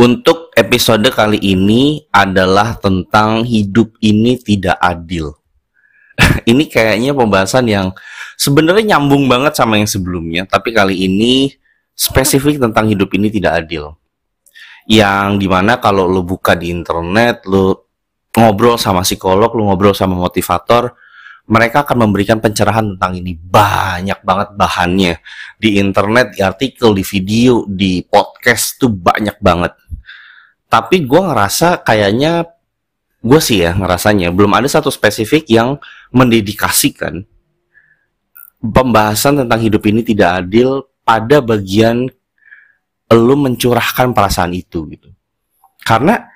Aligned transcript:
Untuk 0.00 0.48
episode 0.56 1.12
kali 1.12 1.36
ini 1.44 2.08
adalah 2.08 2.72
tentang 2.80 3.44
hidup 3.44 4.00
ini 4.00 4.40
tidak 4.40 4.80
adil. 4.80 5.36
ini 6.50 6.72
kayaknya 6.72 7.12
pembahasan 7.12 7.68
yang 7.68 7.92
sebenarnya 8.40 8.96
nyambung 8.96 9.28
banget 9.28 9.60
sama 9.60 9.76
yang 9.76 9.84
sebelumnya, 9.84 10.48
tapi 10.48 10.72
kali 10.72 11.04
ini 11.04 11.52
spesifik 11.92 12.56
tentang 12.56 12.88
hidup 12.88 13.12
ini 13.12 13.28
tidak 13.28 13.60
adil. 13.60 13.92
Yang 14.88 15.44
di 15.44 15.46
mana 15.52 15.76
kalau 15.76 16.08
lo 16.08 16.24
buka 16.24 16.56
di 16.56 16.72
internet, 16.72 17.44
lo 17.44 17.92
ngobrol 18.32 18.80
sama 18.80 19.04
psikolog, 19.04 19.52
lo 19.52 19.68
ngobrol 19.68 19.92
sama 19.92 20.16
motivator, 20.16 20.96
mereka 21.44 21.84
akan 21.84 22.08
memberikan 22.08 22.40
pencerahan 22.40 22.96
tentang 22.96 23.20
ini 23.20 23.36
banyak 23.36 24.24
banget 24.24 24.48
bahannya 24.56 25.20
di 25.60 25.76
internet, 25.76 26.32
di 26.32 26.40
artikel, 26.40 26.96
di 26.96 27.04
video, 27.04 27.68
di 27.68 28.00
podcast 28.00 28.80
tuh 28.80 28.88
banyak 28.88 29.36
banget 29.44 29.76
tapi 30.70 31.02
gue 31.02 31.20
ngerasa 31.20 31.82
kayaknya 31.82 32.46
gue 33.20 33.40
sih 33.42 33.66
ya 33.66 33.76
ngerasanya 33.76 34.32
belum 34.32 34.54
ada 34.56 34.70
satu 34.70 34.88
spesifik 34.88 35.44
yang 35.50 35.76
mendedikasikan 36.14 37.26
pembahasan 38.62 39.44
tentang 39.44 39.60
hidup 39.60 39.82
ini 39.88 40.00
tidak 40.06 40.46
adil 40.46 40.88
pada 41.04 41.42
bagian 41.42 42.06
lu 43.10 43.34
mencurahkan 43.34 44.14
perasaan 44.14 44.54
itu 44.54 44.86
gitu. 44.94 45.10
Karena 45.82 46.30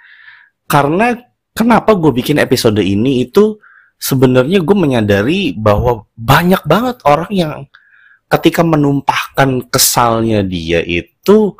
karena 0.66 1.14
kenapa 1.54 1.94
gue 1.94 2.10
bikin 2.10 2.42
episode 2.42 2.82
ini 2.82 3.28
itu 3.28 3.60
sebenarnya 4.00 4.58
gue 4.64 4.76
menyadari 4.76 5.54
bahwa 5.54 6.08
banyak 6.18 6.64
banget 6.66 6.96
orang 7.06 7.30
yang 7.30 7.58
ketika 8.26 8.66
menumpahkan 8.66 9.70
kesalnya 9.70 10.42
dia 10.42 10.82
itu 10.82 11.54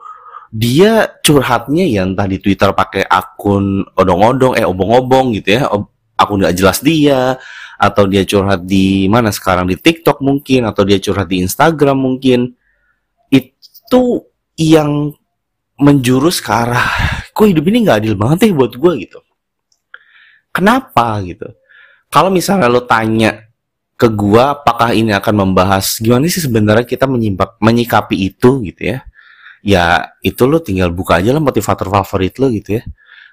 dia 0.55 1.11
curhatnya 1.19 1.83
ya 1.83 2.07
entah 2.07 2.31
di 2.31 2.39
Twitter 2.39 2.71
pakai 2.71 3.03
akun 3.11 3.83
odong-odong 3.99 4.55
eh 4.55 4.63
obong-obong 4.63 5.35
gitu 5.35 5.59
ya 5.59 5.67
akun 6.15 6.39
nggak 6.39 6.55
jelas 6.55 6.79
dia 6.79 7.35
atau 7.75 8.07
dia 8.07 8.23
curhat 8.23 8.63
di 8.63 9.11
mana 9.11 9.35
sekarang 9.35 9.67
di 9.67 9.75
TikTok 9.75 10.23
mungkin 10.23 10.71
atau 10.71 10.87
dia 10.87 11.03
curhat 11.03 11.27
di 11.27 11.43
Instagram 11.43 11.99
mungkin. 11.99 12.55
Itu 13.35 14.31
yang 14.55 15.11
menjurus 15.75 16.39
ke 16.39 16.55
arah 16.55 16.87
kok 17.35 17.51
hidup 17.51 17.67
ini 17.67 17.83
nggak 17.83 17.99
adil 18.07 18.15
banget 18.15 18.47
ya 18.47 18.55
buat 18.55 18.79
gue 18.79 18.93
gitu. 19.03 19.19
Kenapa 20.55 21.19
gitu? 21.27 21.51
Kalau 22.15 22.31
misalnya 22.31 22.71
lo 22.71 22.87
tanya 22.87 23.43
ke 23.99 24.07
gua 24.07 24.55
apakah 24.55 24.95
ini 24.95 25.11
akan 25.11 25.35
membahas 25.51 25.99
gimana 25.99 26.31
sih 26.31 26.43
sebenarnya 26.43 26.87
kita 26.87 27.11
menyimak 27.11 27.59
menyikapi 27.59 28.31
itu 28.31 28.63
gitu 28.63 28.95
ya 28.95 29.03
ya 29.65 30.13
itu 30.21 30.45
lo 30.45 30.61
tinggal 30.61 30.93
buka 30.93 31.25
aja 31.25 31.33
lah 31.33 31.41
motivator 31.41 31.89
favorit 31.89 32.37
lo 32.37 32.53
gitu 32.53 32.79
ya. 32.79 32.83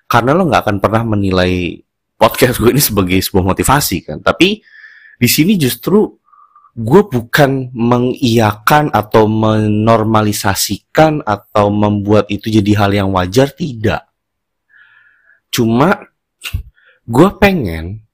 Karena 0.07 0.31
lo 0.31 0.47
nggak 0.47 0.63
akan 0.63 0.77
pernah 0.79 1.03
menilai 1.03 1.83
podcast 2.15 2.63
gue 2.63 2.71
ini 2.71 2.79
sebagai 2.79 3.19
sebuah 3.19 3.51
motivasi 3.51 4.07
kan. 4.07 4.17
Tapi 4.23 4.63
di 5.19 5.27
sini 5.27 5.59
justru 5.59 6.07
gue 6.71 7.01
bukan 7.03 7.75
mengiyakan 7.75 8.95
atau 8.95 9.27
menormalisasikan 9.27 11.19
atau 11.27 11.67
membuat 11.67 12.31
itu 12.31 12.47
jadi 12.47 12.71
hal 12.79 12.91
yang 12.95 13.09
wajar 13.11 13.51
tidak. 13.51 14.07
Cuma 15.51 15.99
gue 17.03 17.29
pengen 17.43 18.07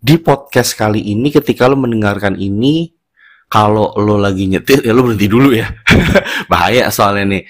di 0.00 0.16
podcast 0.16 0.72
kali 0.72 1.12
ini 1.12 1.28
ketika 1.28 1.68
lo 1.68 1.76
mendengarkan 1.76 2.40
ini 2.40 2.96
kalau 3.50 3.90
lo 3.98 4.14
lagi 4.14 4.46
nyetir 4.46 4.86
ya 4.86 4.94
lo 4.94 5.02
berhenti 5.02 5.26
dulu 5.26 5.50
ya. 5.50 5.66
Bahaya 6.50 6.86
soalnya 6.94 7.34
nih. 7.34 7.44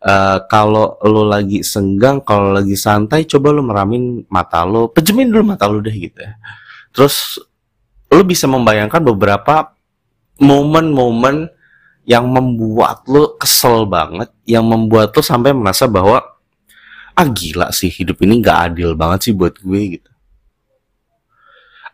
Uh, 0.00 0.40
kalau 0.48 0.96
lo 1.04 1.28
lagi 1.28 1.60
senggang 1.60 2.24
kalau 2.24 2.56
lagi 2.56 2.72
santai 2.72 3.28
coba 3.28 3.52
lo 3.52 3.60
meramin 3.60 4.24
mata 4.32 4.64
lo 4.64 4.88
pejemin 4.88 5.28
dulu 5.28 5.52
mata 5.52 5.66
lo 5.66 5.82
deh 5.82 5.92
gitu 5.92 6.22
ya. 6.22 6.38
Terus 6.94 7.42
lo 8.08 8.22
bisa 8.22 8.46
membayangkan 8.46 9.02
beberapa 9.02 9.74
momen-momen 10.38 11.50
yang 12.06 12.30
membuat 12.30 13.04
lo 13.10 13.34
kesel 13.36 13.84
banget 13.90 14.30
yang 14.46 14.64
membuat 14.64 15.12
lo 15.12 15.20
sampai 15.20 15.50
merasa 15.50 15.90
bahwa 15.90 16.22
ah 17.12 17.28
gila 17.28 17.74
sih 17.74 17.90
hidup 17.90 18.22
ini 18.22 18.38
nggak 18.38 18.58
adil 18.72 18.94
banget 18.94 19.28
sih 19.28 19.34
buat 19.34 19.58
gue 19.58 19.98
gitu. 19.98 20.10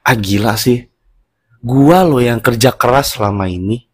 Ah 0.04 0.14
gila 0.14 0.54
sih 0.60 0.86
gua 1.66 2.06
lo 2.06 2.22
yang 2.22 2.38
kerja 2.38 2.70
keras 2.70 3.18
selama 3.18 3.50
ini. 3.50 3.90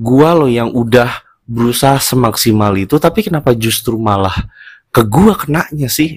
Gua 0.00 0.32
lo 0.32 0.48
yang 0.48 0.72
udah 0.72 1.12
berusaha 1.44 2.00
semaksimal 2.00 2.72
itu 2.80 2.96
tapi 2.96 3.20
kenapa 3.20 3.52
justru 3.52 4.00
malah 4.00 4.48
ke 4.88 5.04
gua 5.04 5.36
kenanya 5.36 5.92
sih? 5.92 6.16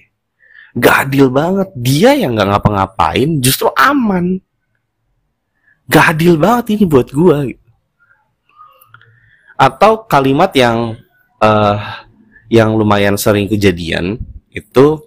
Gak 0.76 1.12
adil 1.12 1.28
banget. 1.28 1.68
Dia 1.76 2.16
yang 2.16 2.40
gak 2.40 2.56
ngapa-ngapain 2.56 3.44
justru 3.44 3.68
aman. 3.76 4.40
Gak 5.92 6.16
adil 6.16 6.40
banget 6.40 6.80
ini 6.80 6.84
buat 6.88 7.12
gua 7.12 7.44
atau 9.56 10.04
kalimat 10.04 10.52
yang 10.52 11.00
uh, 11.40 11.80
yang 12.52 12.76
lumayan 12.76 13.16
sering 13.16 13.48
kejadian 13.48 14.20
itu 14.52 15.00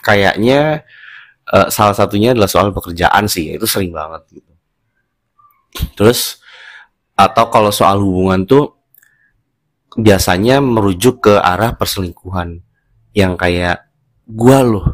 kayaknya 0.00 0.80
uh, 1.52 1.68
salah 1.68 1.92
satunya 1.92 2.32
adalah 2.32 2.48
soal 2.48 2.72
pekerjaan 2.72 3.28
sih. 3.28 3.52
Itu 3.52 3.68
sering 3.68 3.92
banget 3.92 4.24
gitu 4.32 4.51
Terus 5.96 6.40
atau 7.16 7.48
kalau 7.52 7.70
soal 7.70 8.00
hubungan 8.00 8.44
tuh 8.44 8.76
biasanya 9.96 10.60
merujuk 10.60 11.28
ke 11.28 11.34
arah 11.36 11.76
perselingkuhan. 11.76 12.64
Yang 13.12 13.32
kayak 13.36 13.78
gua 14.24 14.64
loh 14.64 14.86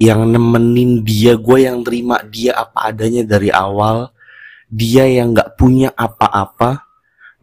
yang 0.00 0.24
nemenin 0.32 1.04
dia 1.04 1.36
gue 1.36 1.68
yang 1.68 1.84
terima 1.84 2.24
dia 2.24 2.56
apa 2.56 2.88
adanya 2.88 3.20
dari 3.20 3.52
awal 3.52 4.08
dia 4.72 5.04
yang 5.04 5.36
nggak 5.36 5.60
punya 5.60 5.92
apa-apa. 5.92 6.88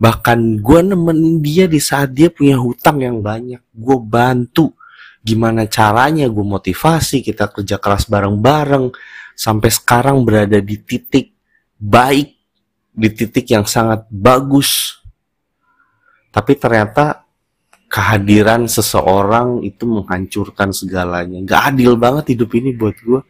Bahkan 0.01 0.65
gue 0.65 0.79
nemenin 0.81 1.37
dia 1.37 1.69
di 1.69 1.77
saat 1.77 2.17
dia 2.17 2.33
punya 2.33 2.57
hutang 2.57 3.05
yang 3.05 3.21
banyak. 3.21 3.61
Gue 3.69 4.01
bantu 4.01 4.73
gimana 5.21 5.69
caranya 5.69 6.25
gue 6.25 6.41
motivasi 6.41 7.21
kita 7.21 7.53
kerja 7.53 7.77
keras 7.77 8.09
bareng-bareng. 8.09 8.89
Sampai 9.37 9.69
sekarang 9.69 10.25
berada 10.25 10.57
di 10.57 10.81
titik 10.81 11.37
baik 11.77 12.36
di 12.97 13.13
titik 13.13 13.45
yang 13.53 13.69
sangat 13.69 14.09
bagus. 14.09 14.97
Tapi 16.33 16.57
ternyata 16.57 17.21
kehadiran 17.87 18.65
seseorang 18.65 19.61
itu 19.61 19.85
menghancurkan 19.85 20.73
segalanya. 20.73 21.37
Gak 21.45 21.77
adil 21.77 21.93
banget 21.95 22.33
hidup 22.33 22.51
ini 22.57 22.73
buat 22.73 22.97
gue 22.97 23.21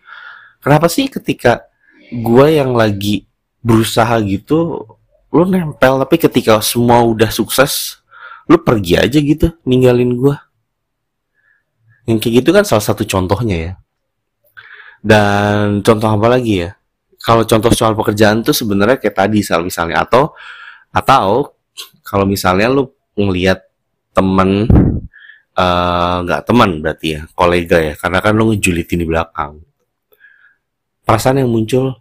kenapa 0.63 0.89
sih 0.89 1.07
ketika 1.07 1.63
gue 2.11 2.47
yang 2.59 2.73
lagi 2.73 3.27
berusaha 3.61 4.17
gitu 4.23 4.83
lu 5.27 5.43
nempel 5.43 5.99
tapi 6.01 6.15
ketika 6.15 6.63
semua 6.63 7.03
udah 7.03 7.27
sukses 7.27 7.99
lu 8.47 8.59
pergi 8.63 8.95
aja 8.95 9.19
gitu 9.19 9.51
ninggalin 9.67 10.15
gue 10.15 10.35
yang 12.07 12.23
kayak 12.23 12.43
gitu 12.43 12.49
kan 12.55 12.63
salah 12.63 12.83
satu 12.83 13.03
contohnya 13.03 13.57
ya. 13.59 13.73
Dan 15.03 15.83
contoh 15.83 16.07
apa 16.07 16.27
lagi 16.31 16.63
ya 16.63 16.76
kalau 17.27 17.43
contoh 17.43 17.75
soal 17.75 17.91
pekerjaan 17.91 18.39
tuh 18.39 18.55
sebenarnya 18.55 19.03
kayak 19.03 19.27
tadi 19.27 19.43
misalnya. 19.43 20.07
Atau 20.07 20.31
atau 20.95 21.51
kalau 22.07 22.23
misalnya 22.23 22.71
lu 22.71 22.87
ngelihat 23.19 23.67
temen 24.15 24.63
eh, 25.51 26.15
nggak 26.23 26.41
uh, 26.41 26.45
teman 26.47 26.79
berarti 26.79 27.19
ya 27.19 27.21
kolega 27.35 27.77
ya 27.83 27.93
karena 27.99 28.23
kan 28.23 28.31
lu 28.31 28.55
ngejulitin 28.55 29.03
di 29.03 29.07
belakang. 29.11 29.59
Perasaan 31.03 31.43
yang 31.43 31.51
muncul 31.51 31.99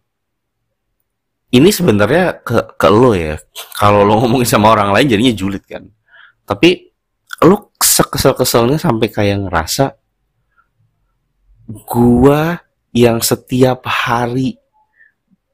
ini 1.51 1.75
sebenarnya 1.75 2.47
ke 2.47 2.79
ke 2.79 2.87
lo 2.87 3.11
ya. 3.19 3.35
Kalau 3.75 4.07
lo 4.07 4.23
ngomongin 4.23 4.47
sama 4.47 4.71
orang 4.71 4.95
lain 4.95 5.11
jadinya 5.11 5.35
julid 5.35 5.67
kan. 5.67 5.91
Tapi 6.47 6.87
lo 7.43 7.75
kesel-keselnya 7.83 8.79
sampai 8.79 9.11
kayak 9.11 9.51
ngerasa 9.51 9.91
gua 11.83 12.63
yang 12.95 13.19
setiap 13.19 13.83
hari 13.91 14.63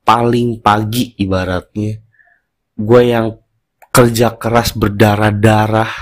paling 0.03 0.59
pagi 0.63 1.15
ibaratnya. 1.19 1.99
Gue 2.77 3.13
yang 3.15 3.39
kerja 3.93 4.35
keras 4.35 4.75
berdarah-darah 4.75 5.93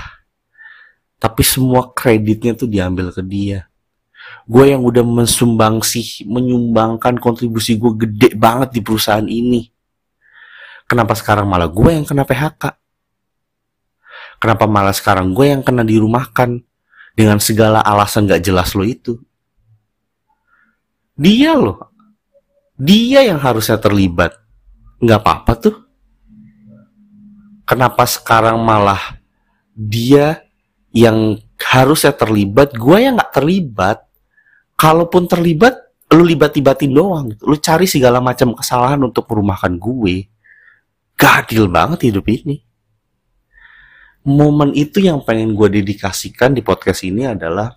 tapi 1.21 1.45
semua 1.45 1.93
kreditnya 1.93 2.57
tuh 2.57 2.65
diambil 2.65 3.13
ke 3.13 3.21
dia. 3.21 3.69
Gue 4.49 4.73
yang 4.73 4.81
udah 4.81 5.05
mensumbang 5.05 5.85
sih 5.85 6.25
menyumbangkan 6.25 7.21
kontribusi 7.21 7.77
gue 7.77 7.93
gede 8.07 8.33
banget 8.33 8.73
di 8.73 8.81
perusahaan 8.81 9.25
ini. 9.25 9.69
Kenapa 10.89 11.13
sekarang 11.13 11.45
malah 11.45 11.69
gue 11.69 11.89
yang 11.93 12.03
kena 12.03 12.25
PHK 12.25 12.81
kenapa 14.41 14.65
malah 14.65 14.91
sekarang 14.91 15.37
gue 15.37 15.53
yang 15.53 15.61
kena 15.61 15.85
dirumahkan? 15.85 16.65
Dengan 17.11 17.37
segala 17.43 17.83
alasan 17.83 18.23
gak 18.23 18.41
jelas 18.41 18.71
lo 18.71 18.87
itu. 18.87 19.19
Dia 21.13 21.53
loh 21.53 21.90
dia 22.81 23.21
yang 23.21 23.37
harusnya 23.37 23.77
terlibat. 23.77 24.33
Nggak 24.97 25.19
apa-apa 25.21 25.53
tuh. 25.57 25.75
Kenapa 27.69 28.09
sekarang 28.09 28.57
malah 28.57 29.21
dia 29.77 30.41
yang 30.91 31.37
harusnya 31.61 32.11
terlibat 32.11 32.73
gue 32.73 32.97
yang 32.97 33.15
nggak 33.15 33.33
terlibat? 33.37 34.01
Kalaupun 34.73 35.29
terlibat 35.29 35.77
lu 36.11 36.25
libat-libatin 36.25 36.91
doang. 36.91 37.31
Lu 37.45 37.55
cari 37.61 37.85
segala 37.85 38.17
macam 38.17 38.57
kesalahan 38.57 38.99
untuk 38.99 39.29
merumahkan 39.29 39.77
gue. 39.77 40.27
Gadil 41.15 41.69
banget 41.69 42.11
hidup 42.11 42.25
ini. 42.27 42.65
Momen 44.25 44.73
itu 44.73 45.01
yang 45.01 45.21
pengen 45.21 45.53
gue 45.53 45.81
dedikasikan 45.81 46.53
di 46.53 46.61
podcast 46.65 47.05
ini 47.05 47.29
adalah 47.29 47.73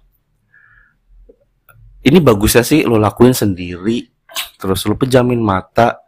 ini 2.05 2.21
bagusnya 2.21 2.61
sih 2.61 2.85
lo 2.85 3.01
lakuin 3.01 3.33
sendiri 3.33 4.14
terus 4.57 4.87
lo 4.89 4.97
pejamin 4.97 5.41
mata 5.41 6.01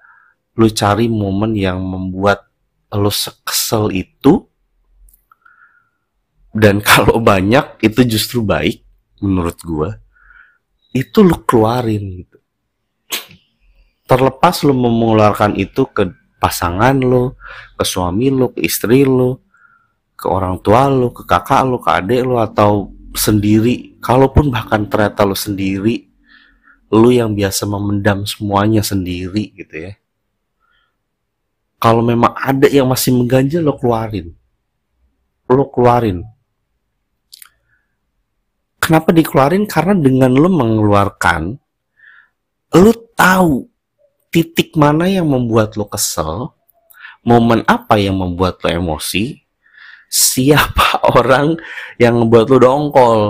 lo 0.56 0.66
cari 0.72 1.06
momen 1.06 1.52
yang 1.52 1.78
membuat 1.80 2.48
lo 2.92 3.12
sekesel 3.12 3.92
itu. 3.92 4.46
Dan 6.56 6.80
kalau 6.88 7.20
banyak 7.20 7.84
itu 7.84 8.16
justru 8.16 8.40
baik 8.40 8.80
menurut 9.20 9.58
gue 9.60 9.90
itu 10.96 11.20
lo 11.20 11.44
keluarin 11.44 12.24
gitu. 12.24 12.38
Terlepas 14.08 14.64
lo 14.64 14.72
mengeluarkan 14.72 15.60
itu 15.60 15.84
ke 15.92 16.08
pasangan 16.40 16.96
lo 16.96 17.36
ke 17.76 17.84
suami 17.84 18.32
lo 18.32 18.56
ke 18.56 18.64
istri 18.64 19.04
lo 19.04 19.44
ke 20.16 20.24
orang 20.32 20.56
tua 20.64 20.88
lo 20.88 21.12
ke 21.12 21.28
kakak 21.28 21.68
lo 21.68 21.76
ke 21.76 21.90
adik 21.92 22.22
lo 22.24 22.40
atau 22.40 22.88
sendiri. 23.12 24.00
Kalaupun 24.00 24.48
bahkan 24.48 24.88
ternyata 24.88 25.28
lo 25.28 25.36
sendiri 25.36 26.05
lo 26.92 27.10
yang 27.10 27.34
biasa 27.34 27.66
memendam 27.66 28.22
semuanya 28.26 28.82
sendiri 28.82 29.52
gitu 29.54 29.90
ya 29.90 29.92
kalau 31.76 32.00
memang 32.00 32.32
ada 32.34 32.66
yang 32.70 32.86
masih 32.86 33.14
mengganjal 33.14 33.62
lo 33.62 33.74
keluarin 33.78 34.34
lo 35.50 35.66
keluarin 35.70 36.26
Kenapa 38.86 39.10
dikeluarin? 39.10 39.66
Karena 39.66 39.98
dengan 39.98 40.30
lo 40.30 40.46
mengeluarkan, 40.46 41.58
lo 42.78 42.92
tahu 43.18 43.66
titik 44.30 44.78
mana 44.78 45.10
yang 45.10 45.26
membuat 45.26 45.74
lo 45.74 45.90
kesel, 45.90 46.54
momen 47.26 47.66
apa 47.66 47.98
yang 47.98 48.14
membuat 48.14 48.62
lo 48.62 48.70
emosi, 48.70 49.42
siapa 50.06 51.02
orang 51.18 51.58
yang 51.98 52.14
membuat 52.14 52.46
lo 52.46 52.62
dongkol. 52.62 53.20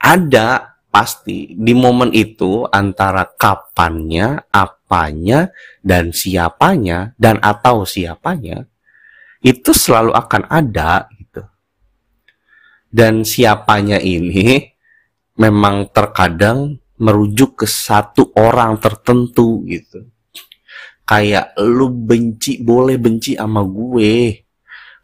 Ada 0.00 0.69
pasti 0.90 1.54
di 1.54 1.72
momen 1.72 2.10
itu 2.10 2.66
antara 2.66 3.24
kapannya, 3.24 4.50
apanya, 4.50 5.54
dan 5.80 6.10
siapanya, 6.10 7.14
dan 7.14 7.38
atau 7.38 7.86
siapanya, 7.86 8.66
itu 9.40 9.70
selalu 9.70 10.12
akan 10.12 10.50
ada 10.50 11.08
dan 12.90 13.22
siapanya 13.22 14.02
ini 14.02 14.66
memang 15.38 15.94
terkadang 15.94 16.82
merujuk 16.98 17.64
ke 17.64 17.66
satu 17.70 18.34
orang 18.34 18.76
tertentu 18.82 19.62
gitu. 19.70 20.10
Kayak 21.06 21.54
lu 21.58 21.88
benci 21.90 22.60
boleh 22.60 22.98
benci 22.98 23.38
sama 23.38 23.62
gue. 23.62 24.44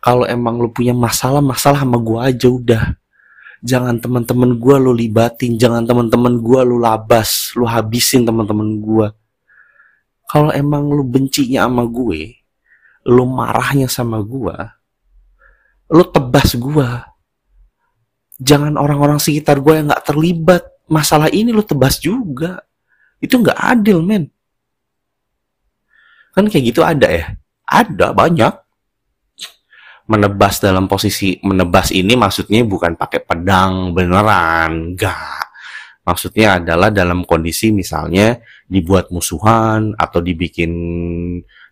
Kalau 0.03 0.27
emang 0.27 0.61
lu 0.61 0.71
punya 0.71 0.93
masalah 0.93 1.41
masalah 1.41 1.83
sama 1.83 1.99
gue 1.99 2.19
aja 2.21 2.47
udah. 2.51 2.85
Jangan 3.65 4.01
teman-teman 4.01 4.57
gue 4.61 4.77
lu 4.77 4.93
libatin, 4.93 5.57
jangan 5.57 5.85
teman-teman 5.89 6.41
gue 6.41 6.61
lu 6.65 6.77
labas, 6.77 7.53
lu 7.57 7.65
habisin 7.65 8.25
teman-teman 8.25 8.81
gue. 8.81 9.09
Kalau 10.27 10.51
emang 10.53 10.91
lu 10.91 11.07
bencinya 11.07 11.65
sama 11.65 11.87
gue, 11.89 12.37
lu 13.09 13.25
marahnya 13.25 13.89
sama 13.89 14.21
gue, 14.21 14.57
lu 15.89 16.05
tebas 16.11 16.53
gue 16.59 16.89
jangan 18.41 18.77
orang-orang 18.77 19.17
sekitar 19.17 19.61
gue 19.61 19.73
yang 19.77 19.89
nggak 19.89 20.07
terlibat. 20.07 20.63
Masalah 20.87 21.33
ini 21.33 21.51
lo 21.51 21.65
tebas 21.65 21.99
juga. 21.99 22.63
Itu 23.19 23.41
nggak 23.41 23.59
adil 23.59 24.05
men. 24.05 24.29
Kan 26.37 26.47
kayak 26.53 26.65
gitu 26.73 26.85
ada 26.85 27.09
ya? 27.09 27.27
Ada 27.67 28.13
banyak 28.13 28.53
menebas 30.07 30.63
dalam 30.63 30.87
posisi 30.87 31.35
menebas 31.43 31.91
ini 31.91 32.15
maksudnya 32.15 32.63
bukan 32.63 32.95
pakai 32.95 33.27
pedang 33.27 33.91
beneran 33.91 34.95
enggak. 34.95 35.51
Maksudnya 36.07 36.63
adalah 36.63 36.95
dalam 36.95 37.27
kondisi 37.27 37.75
misalnya 37.75 38.39
dibuat 38.71 39.11
musuhan 39.11 39.91
atau 39.99 40.23
dibikin 40.23 40.71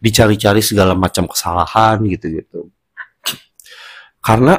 dicari-cari 0.03 0.59
segala 0.59 0.99
macam 0.99 1.31
kesalahan 1.31 2.03
gitu-gitu. 2.11 2.67
Karena 4.19 4.59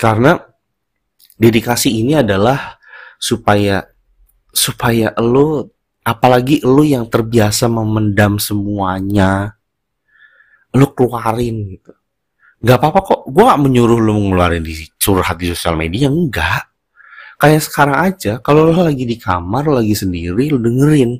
karena 0.00 0.40
dedikasi 1.36 2.00
ini 2.00 2.16
adalah 2.16 2.80
supaya 3.20 3.84
supaya 4.48 5.12
lo 5.20 5.68
apalagi 6.00 6.64
lo 6.64 6.80
yang 6.82 7.06
terbiasa 7.12 7.68
memendam 7.68 8.40
semuanya 8.40 9.54
lo 10.72 10.96
keluarin 10.96 11.76
gitu 11.76 11.92
nggak 12.62 12.78
apa-apa 12.78 13.00
kok. 13.02 13.20
Gue 13.26 13.44
gak 13.44 13.60
menyuruh 13.60 13.98
lo 13.98 14.14
ngeluarin 14.14 14.62
di 14.62 14.86
curhat 14.96 15.36
di 15.36 15.50
sosial 15.50 15.74
media 15.74 16.06
enggak 16.06 16.72
kayak 17.42 17.58
sekarang 17.58 17.98
aja 17.98 18.38
kalau 18.38 18.70
lo 18.70 18.86
lagi 18.86 19.02
di 19.02 19.18
kamar 19.18 19.66
lo 19.66 19.82
lagi 19.82 19.98
sendiri 19.98 20.54
lo 20.54 20.62
dengerin. 20.62 21.18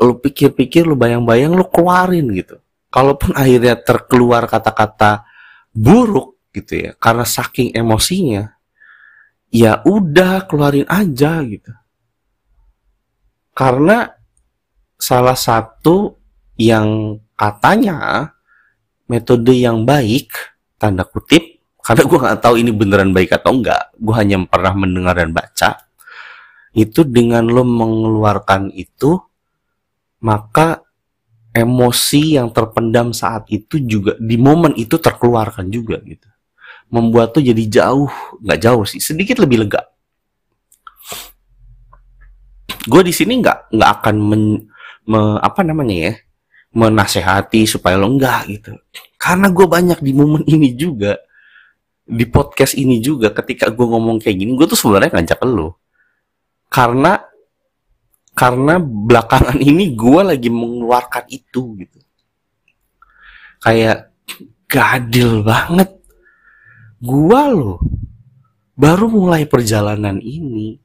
Lo 0.00 0.20
pikir-pikir 0.20 0.84
lo 0.84 0.96
bayang-bayang 1.00 1.56
lo 1.56 1.68
keluarin 1.72 2.28
gitu. 2.36 2.60
Kalaupun 2.92 3.32
akhirnya 3.32 3.80
terkeluar 3.80 4.44
kata-kata 4.44 5.24
buruk 5.72 6.36
gitu 6.50 6.90
ya 6.90 6.92
karena 6.98 7.22
saking 7.22 7.70
emosinya 7.78 8.58
ya 9.54 9.80
udah 9.86 10.44
keluarin 10.44 10.86
aja 10.86 11.40
gitu. 11.48 11.72
Karena 13.56 14.08
salah 15.00 15.36
satu 15.36 16.20
yang 16.60 17.16
katanya 17.34 18.28
metode 19.10 19.50
yang 19.50 19.82
baik 19.82 20.30
tanda 20.78 21.02
kutip 21.02 21.58
karena 21.82 22.06
gue 22.06 22.18
nggak 22.22 22.38
tahu 22.38 22.54
ini 22.62 22.70
beneran 22.70 23.10
baik 23.10 23.34
atau 23.34 23.58
enggak 23.58 23.90
gue 23.98 24.14
hanya 24.14 24.38
pernah 24.46 24.70
mendengar 24.78 25.18
dan 25.18 25.34
baca 25.34 25.90
itu 26.70 27.02
dengan 27.02 27.50
lo 27.50 27.66
mengeluarkan 27.66 28.70
itu 28.70 29.18
maka 30.22 30.86
emosi 31.50 32.38
yang 32.38 32.54
terpendam 32.54 33.10
saat 33.10 33.46
itu 33.50 33.82
juga 33.82 34.14
di 34.22 34.38
momen 34.38 34.74
itu 34.78 34.96
terkeluarkan 34.96 35.66
juga 35.70 35.98
gitu. 36.06 36.28
Membuat 36.90 37.34
tuh 37.34 37.42
jadi 37.42 37.64
jauh 37.66 38.10
nggak 38.42 38.60
jauh 38.62 38.84
sih 38.86 39.02
sedikit 39.02 39.42
lebih 39.42 39.66
lega. 39.66 39.82
Gue 42.86 43.02
di 43.02 43.12
sini 43.14 43.38
nggak 43.42 43.74
nggak 43.74 43.90
akan 44.00 44.16
men, 44.18 44.44
me, 45.06 45.20
apa 45.42 45.60
namanya 45.66 45.94
ya 46.10 46.12
menasehati 46.70 47.66
supaya 47.66 47.98
lo 47.98 48.10
enggak 48.10 48.46
gitu 48.46 48.72
karena 49.18 49.50
gue 49.50 49.66
banyak 49.66 49.98
di 49.98 50.12
momen 50.14 50.42
ini 50.46 50.74
juga 50.78 51.18
di 52.06 52.26
podcast 52.26 52.78
ini 52.78 53.02
juga 53.02 53.34
ketika 53.34 53.70
gue 53.70 53.86
ngomong 53.86 54.22
kayak 54.22 54.36
gini 54.38 54.54
gue 54.54 54.66
tuh 54.70 54.78
sebenarnya 54.78 55.18
ngajak 55.18 55.40
lo 55.46 55.78
karena 56.70 57.22
karena 58.34 58.78
belakangan 58.78 59.58
ini 59.70 59.94
gue 59.94 60.20
lagi 60.22 60.48
mengeluarkan 60.50 61.26
itu 61.26 61.74
gitu 61.78 61.98
kayak 63.60 64.14
gadil 64.70 65.42
banget 65.42 66.00
Gua 67.00 67.48
loh 67.48 67.80
baru 68.76 69.08
mulai 69.08 69.48
perjalanan 69.48 70.20
ini. 70.20 70.76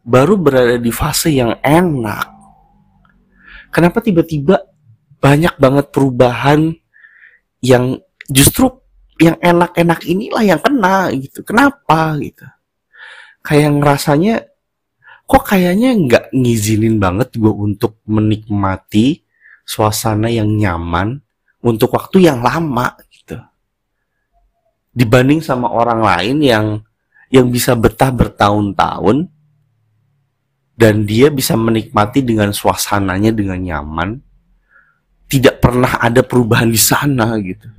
Baru 0.00 0.40
berada 0.40 0.80
di 0.80 0.88
fase 0.88 1.28
yang 1.28 1.60
enak. 1.60 2.40
Kenapa 3.68 4.00
tiba-tiba 4.00 4.64
banyak 5.20 5.54
banget 5.60 5.86
perubahan 5.92 6.74
yang 7.60 8.00
justru 8.32 8.72
yang 9.20 9.36
enak-enak 9.36 10.00
inilah 10.08 10.42
yang 10.42 10.60
kena 10.60 11.12
gitu. 11.12 11.44
Kenapa 11.44 12.16
gitu? 12.18 12.48
Kayak 13.44 13.70
ngerasanya 13.76 14.34
kok 15.28 15.44
kayaknya 15.44 15.94
nggak 15.94 16.24
ngizinin 16.32 16.96
banget 16.96 17.36
gue 17.36 17.52
untuk 17.52 18.00
menikmati 18.08 19.22
suasana 19.62 20.26
yang 20.32 20.50
nyaman 20.50 21.20
untuk 21.62 21.94
waktu 21.94 22.26
yang 22.26 22.42
lama 22.42 22.96
dibanding 24.90 25.38
sama 25.38 25.70
orang 25.70 26.02
lain 26.02 26.36
yang 26.42 26.66
yang 27.30 27.46
bisa 27.46 27.78
betah 27.78 28.10
bertahun-tahun 28.10 29.30
dan 30.74 30.94
dia 31.06 31.30
bisa 31.30 31.54
menikmati 31.54 32.26
dengan 32.26 32.50
suasananya 32.50 33.30
dengan 33.30 33.60
nyaman 33.62 34.18
tidak 35.30 35.62
pernah 35.62 36.02
ada 36.02 36.26
perubahan 36.26 36.66
di 36.66 36.80
sana 36.80 37.38
gitu. 37.38 37.70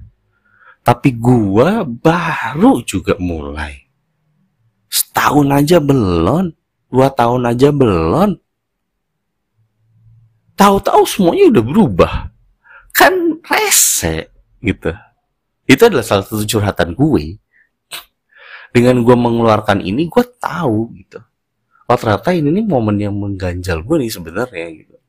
Tapi 0.81 1.13
gua 1.20 1.84
baru 1.84 2.79
juga 2.88 3.20
mulai. 3.20 3.75
Setahun 4.88 5.51
aja 5.51 5.77
belum 5.84 6.55
dua 6.88 7.08
tahun 7.12 7.51
aja 7.51 7.70
belum 7.75 8.39
tahu-tahu 10.55 11.03
semuanya 11.03 11.51
udah 11.51 11.63
berubah. 11.63 12.13
Kan 12.96 13.43
rese 13.43 14.31
gitu. 14.63 14.96
Itu 15.67 15.81
adalah 15.88 16.03
salah 16.03 16.27
satu 16.27 16.43
curhatan 16.43 16.96
gue. 16.96 17.39
Dengan 18.72 19.03
gue 19.03 19.15
mengeluarkan 19.15 19.84
ini 19.84 20.08
gue 20.08 20.24
tahu 20.39 20.96
gitu. 20.96 21.20
Oh 21.88 21.98
ternyata 22.00 22.31
ini 22.31 22.51
nih 22.55 22.65
momen 22.67 22.96
yang 23.00 23.15
mengganjal 23.15 23.84
gue 23.84 23.96
nih 24.00 24.12
sebenarnya 24.12 24.67
gitu 24.72 25.00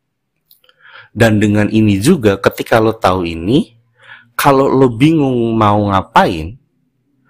dan 1.13 1.37
dengan 1.37 1.69
ini 1.69 2.01
juga 2.01 2.41
ketika 2.41 2.81
lo 2.81 2.97
tahu 2.97 3.29
ini 3.29 3.77
kalau 4.37 4.69
lo 4.69 4.89
bingung 4.93 5.53
mau 5.57 5.93
ngapain 5.93 6.57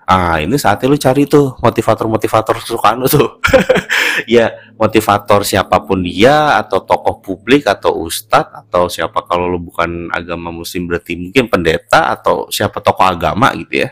ah 0.06 0.38
ini 0.38 0.54
saatnya 0.58 0.90
lo 0.90 0.98
cari 0.98 1.26
tuh 1.26 1.58
motivator-motivator 1.62 2.62
kesukaan 2.62 3.02
lo 3.02 3.06
tuh 3.10 3.42
ya 4.30 4.50
motivator 4.78 5.42
siapa 5.42 5.82
pun 5.82 6.02
dia 6.02 6.58
atau 6.58 6.82
tokoh 6.82 7.22
publik 7.22 7.66
atau 7.66 8.02
ustadz 8.06 8.66
atau 8.66 8.86
siapa 8.86 9.22
kalau 9.26 9.50
lo 9.50 9.58
bukan 9.58 10.10
agama 10.14 10.50
muslim 10.54 10.86
berarti 10.90 11.18
mungkin 11.18 11.50
pendeta 11.50 12.14
atau 12.14 12.46
siapa 12.50 12.78
tokoh 12.78 13.06
agama 13.06 13.50
gitu 13.58 13.86
ya 13.86 13.90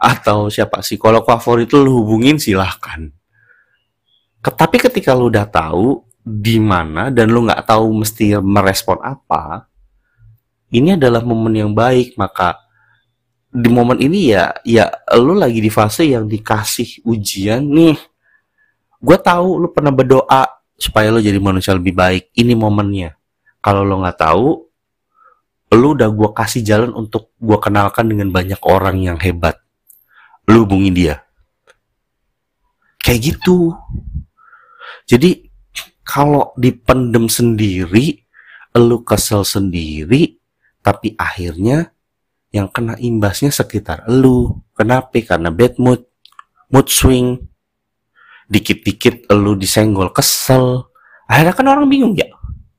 atau 0.00 0.48
siapa 0.48 0.80
psikolog 0.80 1.24
favorit 1.24 1.68
lu 1.76 2.02
hubungin 2.02 2.40
silahkan. 2.40 3.12
Tapi 4.40 4.76
ketika 4.80 5.12
lu 5.12 5.28
udah 5.28 5.44
tahu 5.44 6.00
di 6.20 6.60
mana 6.60 7.08
dan 7.08 7.32
lu 7.32 7.48
nggak 7.48 7.64
tahu 7.64 8.04
mesti 8.04 8.36
merespon 8.38 9.00
apa, 9.00 9.68
ini 10.70 10.94
adalah 10.94 11.24
momen 11.24 11.56
yang 11.56 11.72
baik. 11.72 12.14
Maka 12.20 12.60
di 13.50 13.68
momen 13.72 13.98
ini 13.98 14.30
ya, 14.30 14.54
ya 14.62 14.86
lu 15.18 15.34
lagi 15.34 15.58
di 15.58 15.70
fase 15.72 16.06
yang 16.06 16.28
dikasih 16.28 17.02
ujian 17.08 17.64
nih. 17.64 17.98
Gue 19.00 19.16
tahu 19.16 19.64
lu 19.64 19.68
pernah 19.72 19.90
berdoa 19.90 20.44
supaya 20.76 21.08
lu 21.08 21.24
jadi 21.24 21.40
manusia 21.40 21.72
lebih 21.72 21.96
baik. 21.96 22.30
Ini 22.36 22.52
momennya. 22.52 23.16
Kalau 23.60 23.84
lo 23.84 24.00
nggak 24.00 24.18
tahu, 24.20 24.70
lu 25.70 25.94
udah 25.94 26.10
gue 26.10 26.30
kasih 26.34 26.66
jalan 26.66 26.90
untuk 26.90 27.30
gue 27.38 27.58
kenalkan 27.62 28.10
dengan 28.10 28.34
banyak 28.34 28.58
orang 28.66 28.98
yang 28.98 29.18
hebat 29.22 29.54
lu 30.50 30.66
hubungi 30.66 30.90
dia 30.90 31.22
kayak 32.98 33.22
gitu 33.22 33.70
jadi 35.06 35.49
kalau 36.10 36.50
dipendem 36.58 37.30
sendiri 37.30 38.26
lu 38.74 39.06
kesel 39.06 39.46
sendiri 39.46 40.34
tapi 40.82 41.14
akhirnya 41.14 41.94
yang 42.50 42.66
kena 42.66 42.98
imbasnya 42.98 43.54
sekitar 43.54 44.10
lu 44.10 44.58
kenapa? 44.74 45.22
Karena 45.22 45.54
bad 45.54 45.78
mood 45.78 46.02
mood 46.66 46.90
swing. 46.90 47.46
Dikit-dikit 48.50 49.30
lu 49.30 49.54
disenggol 49.54 50.10
kesel. 50.10 50.90
Akhirnya 51.30 51.54
kan 51.54 51.66
orang 51.70 51.86
bingung 51.86 52.18
ya 52.18 52.26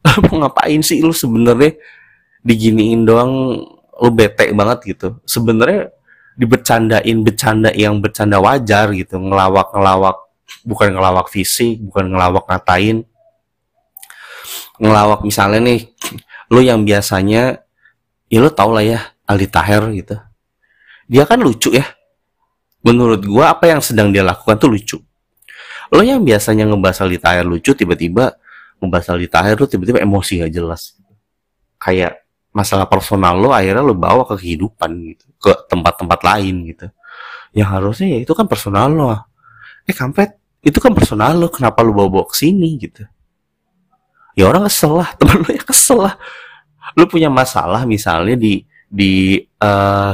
mau 0.27 0.43
ngapain 0.43 0.83
sih 0.83 1.00
lu 1.00 1.15
sebenarnya? 1.15 1.79
Diginiin 2.43 3.07
doang 3.07 3.63
lu 3.95 4.09
bete 4.11 4.51
banget 4.51 4.91
gitu. 4.91 5.07
Sebenarnya 5.23 5.88
dibercandain 6.35 7.17
bercanda 7.23 7.71
yang 7.71 8.03
bercanda 8.03 8.43
wajar 8.43 8.91
gitu. 8.91 9.15
Ngelawak 9.15 9.71
ngelawak 9.71 10.19
bukan 10.67 11.00
ngelawak 11.00 11.31
fisik 11.31 11.79
bukan 11.79 12.11
ngelawak 12.11 12.43
ngatain 12.43 13.07
ngelawak 14.81 15.21
misalnya 15.21 15.61
nih 15.61 15.93
lo 16.50 16.59
yang 16.59 16.81
biasanya 16.81 17.61
ya 18.27 18.39
lo 18.41 18.50
tau 18.50 18.73
lah 18.73 18.81
ya 18.81 19.00
Ali 19.29 19.45
Taher 19.45 19.93
gitu. 19.93 20.17
Dia 21.05 21.23
kan 21.29 21.38
lucu 21.39 21.71
ya. 21.71 21.85
Menurut 22.81 23.21
gua 23.23 23.53
apa 23.53 23.69
yang 23.69 23.79
sedang 23.79 24.09
dia 24.09 24.25
lakukan 24.25 24.57
tuh 24.57 24.73
lucu. 24.73 24.97
Lo 25.93 26.01
yang 26.01 26.25
biasanya 26.25 26.65
ngebahas 26.65 27.05
Ali 27.05 27.21
Taher 27.21 27.45
lucu 27.45 27.77
tiba-tiba 27.77 28.33
ngebahas 28.81 29.13
Ali 29.13 29.29
Taher 29.29 29.53
tuh 29.53 29.69
tiba-tiba 29.69 30.01
emosi 30.01 30.41
gak 30.41 30.51
jelas. 30.51 30.97
Kayak 31.77 32.25
masalah 32.51 32.89
personal 32.89 33.38
lo 33.38 33.53
akhirnya 33.53 33.85
lo 33.85 33.95
bawa 33.95 34.27
ke 34.27 34.35
kehidupan 34.41 34.91
gitu 35.13 35.25
ke 35.38 35.51
tempat-tempat 35.69 36.19
lain 36.25 36.55
gitu. 36.73 36.89
Yang 37.53 37.69
harusnya 37.69 38.07
ya 38.17 38.19
itu 38.25 38.33
kan 38.33 38.50
personal 38.50 38.89
lo 38.89 39.13
eh 39.85 39.95
kampret 39.95 40.41
itu 40.65 40.77
kan 40.77 40.93
personal 40.93 41.38
lo 41.38 41.47
kenapa 41.53 41.85
lo 41.85 41.93
bawa-bawa 41.93 42.29
ke 42.29 42.35
sini 42.38 42.77
gitu 42.77 43.05
ya 44.38 44.47
orang 44.47 44.67
kesel 44.67 45.00
lah 45.01 45.09
temen 45.19 45.43
lo 45.43 45.50
ya 45.51 45.63
kesel 45.63 46.00
lah. 46.07 46.15
Lo 46.95 47.07
punya 47.07 47.31
masalah 47.31 47.83
misalnya 47.88 48.35
di 48.35 48.63
di 48.91 49.39
uh, 49.63 50.11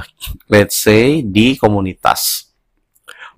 let's 0.49 0.77
say 0.77 1.21
di 1.25 1.57
komunitas. 1.57 2.53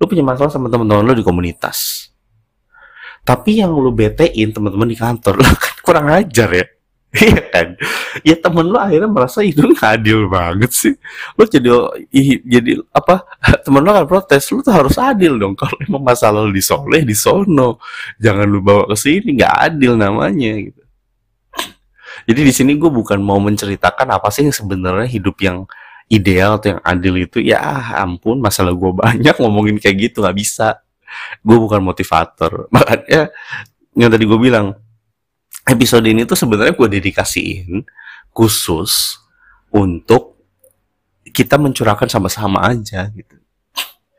Lo 0.00 0.08
punya 0.08 0.24
masalah 0.24 0.52
sama 0.52 0.72
teman-teman 0.72 1.04
lo 1.04 1.14
di 1.16 1.24
komunitas. 1.24 2.08
Tapi 3.20 3.60
yang 3.60 3.76
lo 3.76 3.92
betein 3.92 4.52
teman-teman 4.52 4.88
di 4.88 4.96
kantor 4.96 5.34
lo 5.40 5.44
kan 5.44 5.76
kurang 5.84 6.06
ajar 6.08 6.50
ya 6.52 6.66
Iya 7.10 7.42
kan? 7.50 7.68
Ya 8.22 8.38
temen 8.38 8.70
lu 8.70 8.78
akhirnya 8.78 9.10
merasa 9.10 9.42
itu 9.42 9.66
nggak 9.66 9.82
adil 9.98 10.30
banget 10.30 10.70
sih. 10.70 10.94
Lu 11.34 11.42
jadi 11.42 11.68
jadi 12.46 12.78
apa? 12.94 13.26
Temen 13.66 13.82
lu 13.82 13.90
kan 13.90 14.06
protes, 14.06 14.46
lu 14.54 14.62
tuh 14.62 14.70
harus 14.70 14.94
adil 14.94 15.34
dong. 15.34 15.58
Kalau 15.58 15.74
emang 15.82 16.06
masalah 16.06 16.46
lu 16.46 16.54
di 16.54 16.62
soleh 16.62 17.02
di 17.02 17.18
sono, 17.18 17.82
jangan 18.22 18.46
lu 18.46 18.62
bawa 18.62 18.86
ke 18.94 18.96
sini, 18.96 19.34
nggak 19.42 19.54
adil 19.58 19.98
namanya 19.98 20.70
gitu. 20.70 20.82
Jadi 22.30 22.40
di 22.46 22.52
sini 22.54 22.78
gue 22.78 22.90
bukan 22.90 23.18
mau 23.18 23.42
menceritakan 23.42 24.06
apa 24.14 24.30
sih 24.30 24.46
yang 24.46 24.54
sebenarnya 24.54 25.08
hidup 25.10 25.34
yang 25.42 25.66
ideal 26.10 26.62
atau 26.62 26.78
yang 26.78 26.82
adil 26.86 27.14
itu. 27.18 27.42
Ya 27.42 27.58
ampun, 27.98 28.38
masalah 28.38 28.70
gue 28.70 28.90
banyak 29.02 29.34
ngomongin 29.34 29.82
kayak 29.82 30.10
gitu 30.10 30.22
nggak 30.22 30.38
bisa. 30.38 30.78
Gue 31.42 31.58
bukan 31.58 31.82
motivator. 31.82 32.70
Makanya 32.70 33.34
yang 33.98 34.10
tadi 34.14 34.24
gue 34.30 34.38
bilang, 34.38 34.78
episode 35.68 36.06
ini 36.08 36.24
tuh 36.24 36.38
sebenarnya 36.38 36.76
gue 36.76 36.88
dedikasiin 36.88 37.84
khusus 38.32 39.20
untuk 39.70 40.40
kita 41.30 41.60
mencurahkan 41.60 42.10
sama-sama 42.10 42.64
aja 42.66 43.06
gitu. 43.12 43.36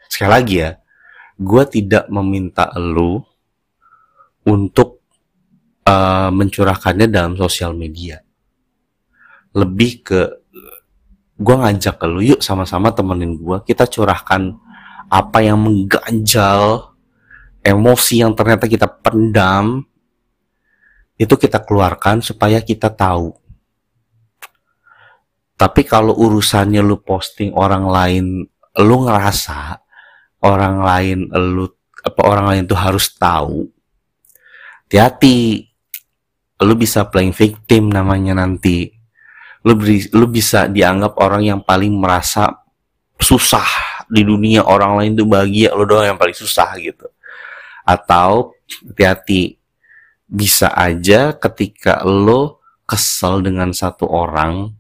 Sekali 0.08 0.32
lagi 0.32 0.56
ya, 0.64 0.72
gue 1.40 1.64
tidak 1.68 2.06
meminta 2.12 2.72
lu 2.78 3.20
untuk 4.48 5.02
uh, 5.88 6.30
mencurahkannya 6.32 7.08
dalam 7.10 7.34
sosial 7.36 7.76
media. 7.76 8.22
Lebih 9.52 9.92
ke 10.06 10.22
gue 11.42 11.56
ngajak 11.58 11.98
ke 11.98 12.06
lu 12.06 12.22
yuk 12.22 12.40
sama-sama 12.46 12.94
temenin 12.94 13.34
gue 13.34 13.58
kita 13.66 13.90
curahkan 13.90 14.54
apa 15.10 15.42
yang 15.42 15.58
mengganjal 15.58 16.94
emosi 17.66 18.22
yang 18.22 18.38
ternyata 18.38 18.70
kita 18.70 18.86
pendam 18.86 19.90
itu 21.22 21.38
kita 21.38 21.62
keluarkan 21.62 22.26
supaya 22.26 22.58
kita 22.66 22.90
tahu. 22.90 23.30
Tapi 25.54 25.86
kalau 25.86 26.18
urusannya 26.18 26.82
lu 26.82 26.98
posting 26.98 27.54
orang 27.54 27.86
lain, 27.86 28.26
lu 28.82 28.96
ngerasa 29.06 29.78
orang 30.42 30.82
lain 30.82 31.30
lu 31.30 31.70
apa 32.02 32.22
orang 32.26 32.46
lain 32.50 32.64
tuh 32.66 32.80
harus 32.82 33.14
tahu. 33.14 33.70
Hati-hati. 34.90 35.70
Lu 36.66 36.74
bisa 36.74 37.06
playing 37.06 37.38
victim 37.38 37.94
namanya 37.94 38.42
nanti. 38.42 38.90
Lu 39.62 39.78
beri, 39.78 40.10
lu 40.18 40.26
bisa 40.26 40.66
dianggap 40.66 41.22
orang 41.22 41.46
yang 41.46 41.62
paling 41.62 41.94
merasa 41.94 42.50
susah 43.22 43.66
di 44.10 44.26
dunia 44.26 44.66
orang 44.66 44.98
lain 44.98 45.12
tuh 45.22 45.30
bahagia 45.30 45.78
lu 45.78 45.86
doang 45.86 46.10
yang 46.10 46.18
paling 46.18 46.34
susah 46.34 46.74
gitu. 46.82 47.06
Atau 47.86 48.58
hati-hati 48.66 49.61
bisa 50.32 50.72
aja 50.72 51.36
ketika 51.36 52.08
lo 52.08 52.64
kesel 52.88 53.44
dengan 53.44 53.76
satu 53.76 54.08
orang 54.08 54.72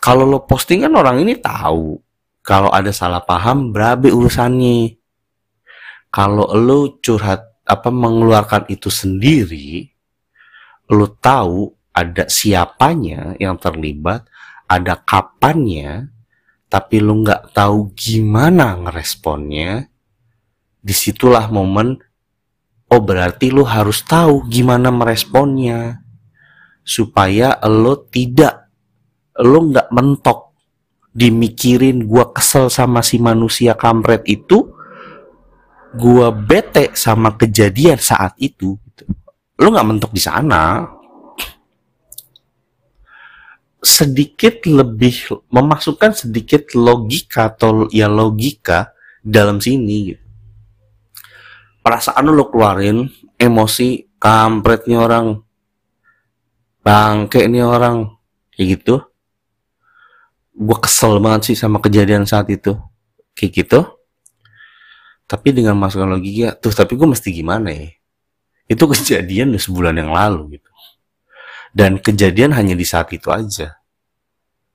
kalau 0.00 0.24
lo 0.24 0.48
posting 0.48 0.88
kan 0.88 0.96
orang 0.96 1.20
ini 1.20 1.36
tahu. 1.36 2.00
Kalau 2.40 2.72
ada 2.72 2.88
salah 2.88 3.20
paham 3.20 3.68
berabe 3.68 4.08
urusannya. 4.08 4.96
Kalau 6.08 6.48
lo 6.56 6.96
curhat 7.04 7.50
apa 7.68 7.92
mengeluarkan 7.92 8.66
itu 8.66 8.90
sendiri 8.90 9.86
lo 10.90 11.06
tahu 11.06 11.70
ada 11.94 12.26
siapanya 12.26 13.38
yang 13.38 13.54
terlibat 13.54 14.26
ada 14.66 14.98
kapannya 14.98 16.10
tapi 16.66 16.98
lo 16.98 17.22
nggak 17.22 17.54
tahu 17.54 17.94
gimana 17.94 18.74
ngeresponnya 18.74 19.86
di 20.82 20.90
situlah 20.90 21.46
momen 21.46 21.94
oh 22.90 23.00
berarti 23.00 23.54
lu 23.54 23.62
harus 23.62 24.02
tahu 24.02 24.50
gimana 24.50 24.90
meresponnya 24.90 26.02
supaya 26.82 27.54
lo 27.70 28.02
tidak 28.10 28.66
lo 29.38 29.70
nggak 29.70 29.94
mentok 29.94 30.50
dimikirin 31.14 32.02
gua 32.06 32.34
kesel 32.34 32.66
sama 32.66 33.02
si 33.02 33.22
manusia 33.22 33.78
kampret 33.78 34.26
itu 34.26 34.74
gua 35.94 36.34
bete 36.34 36.90
sama 36.98 37.34
kejadian 37.38 37.98
saat 37.98 38.34
itu 38.42 38.74
gitu. 38.74 39.06
lo 39.62 39.66
nggak 39.70 39.86
mentok 39.86 40.10
di 40.10 40.22
sana 40.22 40.90
sedikit 43.80 44.68
lebih 44.68 45.40
memasukkan 45.48 46.12
sedikit 46.12 46.76
logika 46.76 47.48
atau 47.48 47.88
ya 47.88 48.12
logika 48.12 48.92
dalam 49.24 49.56
sini 49.56 50.12
gitu 50.12 50.19
perasaan 51.80 52.28
lu 52.28 52.48
keluarin 52.52 53.08
emosi 53.40 54.16
kampret 54.20 54.84
nih 54.84 55.00
orang 55.00 55.40
bangke 56.84 57.44
nih 57.48 57.64
orang 57.64 58.16
kayak 58.52 58.66
gitu. 58.80 58.94
Gue 60.60 60.76
kesel 60.76 61.16
banget 61.24 61.52
sih 61.52 61.56
sama 61.56 61.80
kejadian 61.80 62.28
saat 62.28 62.52
itu. 62.52 62.76
Kayak 63.32 63.52
gitu. 63.64 63.80
Tapi 65.24 65.54
dengan 65.54 65.78
masukan 65.78 66.10
logika 66.10 66.58
tuh 66.58 66.74
tapi 66.74 66.98
gue 66.98 67.08
mesti 67.08 67.30
gimana 67.32 67.72
ya? 67.72 67.88
Itu 68.68 68.84
kejadian 68.90 69.56
udah 69.56 69.62
sebulan 69.62 69.94
yang 69.96 70.10
lalu 70.12 70.60
gitu. 70.60 70.70
Dan 71.70 72.02
kejadian 72.02 72.52
hanya 72.52 72.74
di 72.74 72.82
saat 72.82 73.08
itu 73.14 73.30
aja. 73.30 73.78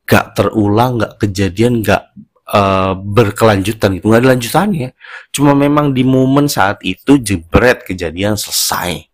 Gak 0.07 0.37
terulang 0.37 1.01
gak 1.01 1.21
kejadian 1.21 1.83
gak 1.83 2.13
uh, 2.49 2.93
berkelanjutan 2.97 3.97
gitu. 3.97 4.11
Nggak 4.11 4.21
ada 4.21 4.29
lanjutannya. 4.37 4.89
Cuma 5.33 5.57
memang 5.57 5.91
di 5.95 6.05
momen 6.05 6.45
saat 6.45 6.81
itu 6.85 7.17
jebret 7.17 7.85
kejadian 7.85 8.37
selesai. 8.37 9.09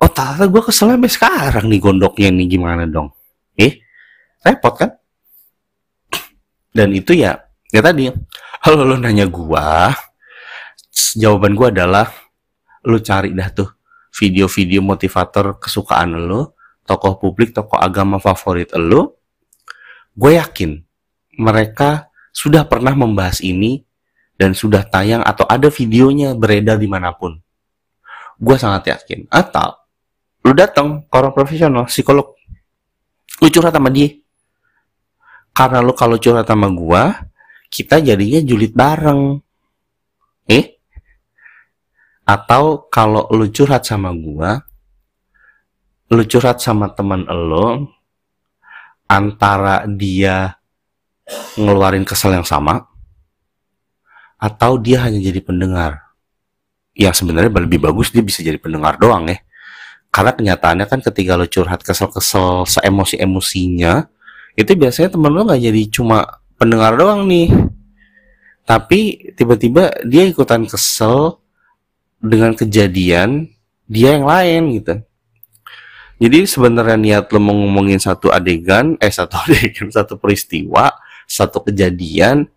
Oh 0.00 0.08
ternyata 0.08 0.48
gue 0.48 0.62
kesel 0.64 0.96
sampai 0.96 1.12
sekarang 1.12 1.68
nih 1.68 1.80
gondoknya 1.80 2.32
nih 2.32 2.46
gimana 2.56 2.88
dong? 2.88 3.12
Eh 3.54 3.84
repot 4.40 4.74
kan? 4.80 4.90
Dan 6.72 6.96
itu 6.96 7.12
ya 7.12 7.36
ya 7.68 7.84
tadi. 7.84 8.08
Kalau 8.60 8.84
lo 8.84 8.96
nanya 8.96 9.28
gua. 9.28 9.92
Jawaban 11.16 11.58
gua 11.58 11.68
adalah 11.74 12.06
lu 12.86 13.02
cari 13.02 13.34
dah 13.36 13.50
tuh 13.52 13.68
video-video 14.10 14.82
motivator 14.82 15.60
kesukaan 15.60 16.16
lo, 16.16 16.56
tokoh 16.82 17.20
publik, 17.20 17.54
tokoh 17.54 17.78
agama 17.78 18.18
favorit 18.18 18.72
lo, 18.74 19.20
gue 20.16 20.36
yakin 20.36 20.82
mereka 21.38 22.10
sudah 22.30 22.66
pernah 22.66 22.94
membahas 22.94 23.42
ini 23.42 23.82
dan 24.34 24.56
sudah 24.56 24.86
tayang 24.88 25.20
atau 25.20 25.44
ada 25.44 25.68
videonya 25.68 26.32
beredar 26.34 26.80
di 26.80 26.88
mana 26.88 27.12
pun. 27.12 27.36
Gue 28.40 28.56
sangat 28.56 28.96
yakin. 28.96 29.28
Atau 29.28 29.76
lu 30.48 30.56
datang 30.56 31.04
ke 31.04 31.14
orang 31.14 31.36
profesional, 31.36 31.84
psikolog, 31.84 32.32
lu 33.44 33.48
curhat 33.52 33.76
sama 33.76 33.92
dia. 33.92 34.08
Karena 35.52 35.84
lu 35.84 35.92
kalau 35.92 36.16
curhat 36.16 36.48
sama 36.48 36.72
gue, 36.72 37.02
kita 37.70 38.02
jadinya 38.02 38.40
julid 38.42 38.74
bareng. 38.74 39.38
Eh? 40.50 40.80
Atau 42.26 42.90
kalau 42.90 43.30
lu 43.30 43.46
curhat 43.50 43.86
sama 43.86 44.10
gua, 44.14 44.58
lu 46.10 46.22
curhat 46.26 46.58
sama 46.58 46.90
teman 46.90 47.26
lo, 47.26 47.90
antara 49.06 49.86
dia 49.86 50.59
ngeluarin 51.58 52.06
kesel 52.06 52.34
yang 52.36 52.46
sama, 52.46 52.86
atau 54.40 54.80
dia 54.80 55.04
hanya 55.04 55.20
jadi 55.20 55.40
pendengar. 55.44 56.12
Yang 56.94 57.24
sebenarnya 57.24 57.50
lebih 57.52 57.80
bagus 57.80 58.10
dia 58.10 58.20
bisa 58.20 58.42
jadi 58.42 58.58
pendengar 58.58 58.98
doang 59.00 59.30
ya. 59.30 59.38
Karena 60.10 60.34
kenyataannya 60.34 60.86
kan 60.90 61.00
ketika 61.06 61.38
lo 61.38 61.46
curhat 61.46 61.86
kesel-kesel, 61.86 62.66
seemosi-emosinya, 62.66 64.10
itu 64.58 64.70
biasanya 64.74 65.14
temen 65.14 65.30
lo 65.30 65.46
nggak 65.46 65.62
jadi 65.70 65.82
cuma 65.88 66.26
pendengar 66.58 66.98
doang 66.98 67.30
nih. 67.30 67.48
Tapi 68.66 69.32
tiba-tiba 69.38 69.94
dia 70.02 70.26
ikutan 70.26 70.66
kesel, 70.66 71.40
dengan 72.20 72.52
kejadian 72.52 73.48
dia 73.88 74.14
yang 74.14 74.28
lain 74.28 74.62
gitu. 74.76 74.94
Jadi 76.20 76.44
sebenarnya 76.44 77.00
niat 77.00 77.24
lo 77.32 77.40
mau 77.40 77.56
ngomongin 77.56 77.96
satu 77.96 78.28
adegan, 78.28 78.94
eh 79.00 79.08
satu 79.08 79.40
adegan, 79.48 79.88
satu 79.88 80.20
peristiwa, 80.20 80.92
satu 81.30 81.62
kejadian, 81.62 82.50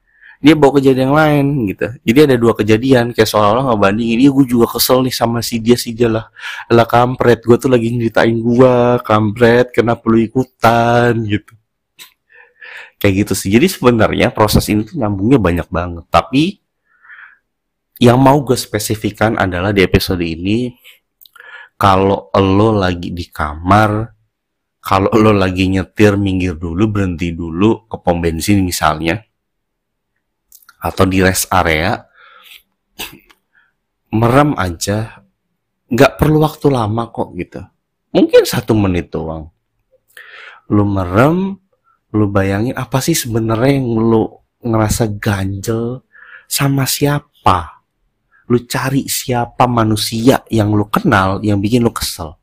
dia 0.43 0.57
bawa 0.57 0.81
kejadian 0.81 1.13
yang 1.13 1.15
lain 1.15 1.45
gitu. 1.71 1.87
Jadi 2.03 2.19
ada 2.27 2.35
dua 2.35 2.51
kejadian, 2.57 3.13
kayak 3.13 3.29
seolah-olah 3.29 3.69
nggak 3.69 3.79
bandingin. 3.79 4.17
Iya 4.27 4.31
gue 4.33 4.45
juga 4.49 4.65
kesel 4.75 5.05
nih 5.05 5.15
sama 5.15 5.39
si 5.39 5.61
dia 5.61 5.77
si 5.77 5.93
dia 5.95 6.09
lah. 6.11 6.27
Lah 6.67 6.83
kampret, 6.83 7.45
gue 7.45 7.55
tuh 7.55 7.71
lagi 7.71 7.93
nyeritain 7.93 8.35
gue, 8.35 8.75
kampret, 9.05 9.71
kenapa 9.71 10.03
lu 10.09 10.19
ikutan 10.19 11.15
gitu. 11.23 11.53
Kayak 12.99 13.13
gitu 13.23 13.33
sih. 13.39 13.49
Jadi 13.55 13.71
sebenarnya 13.71 14.35
proses 14.35 14.67
ini 14.67 14.83
tuh 14.83 14.99
nyambungnya 14.99 15.39
banyak 15.39 15.67
banget. 15.71 16.05
Tapi 16.11 16.59
yang 18.03 18.19
mau 18.19 18.43
gue 18.43 18.59
spesifikkan 18.59 19.39
adalah 19.39 19.71
di 19.71 19.79
episode 19.79 20.25
ini 20.25 20.75
kalau 21.79 22.27
lo 22.35 22.75
lagi 22.75 23.15
di 23.15 23.31
kamar 23.31 24.11
kalau 24.83 25.07
lo 25.15 25.31
lagi 25.31 25.71
nyetir 25.71 26.19
minggir 26.19 26.59
dulu 26.59 26.91
berhenti 26.91 27.31
dulu 27.31 27.87
ke 27.87 27.95
pom 28.03 28.19
bensin 28.19 28.67
misalnya 28.67 29.15
atau 30.83 31.07
di 31.07 31.23
rest 31.23 31.47
area 31.47 32.03
merem 34.19 34.51
aja. 34.59 35.23
Nggak 35.87 36.19
perlu 36.19 36.43
waktu 36.43 36.67
lama 36.67 37.07
kok 37.15 37.31
gitu. 37.39 37.63
Mungkin 38.11 38.43
satu 38.43 38.75
menit 38.75 39.07
doang. 39.13 39.47
Lo 40.67 40.83
merem 40.83 41.55
lo 42.13 42.25
bayangin 42.29 42.75
apa 42.75 42.99
sih 42.99 43.15
sebenarnya 43.15 43.79
yang 43.79 43.87
lo 43.97 44.51
ngerasa 44.59 45.15
ganjel 45.15 46.03
sama 46.43 46.83
siapa? 46.83 47.87
Lu 48.51 48.59
cari 48.67 49.07
siapa 49.07 49.63
manusia 49.63 50.43
yang 50.51 50.75
lu 50.75 50.91
kenal 50.91 51.39
yang 51.39 51.63
bikin 51.63 51.87
lu 51.87 51.93
kesel? 51.95 52.35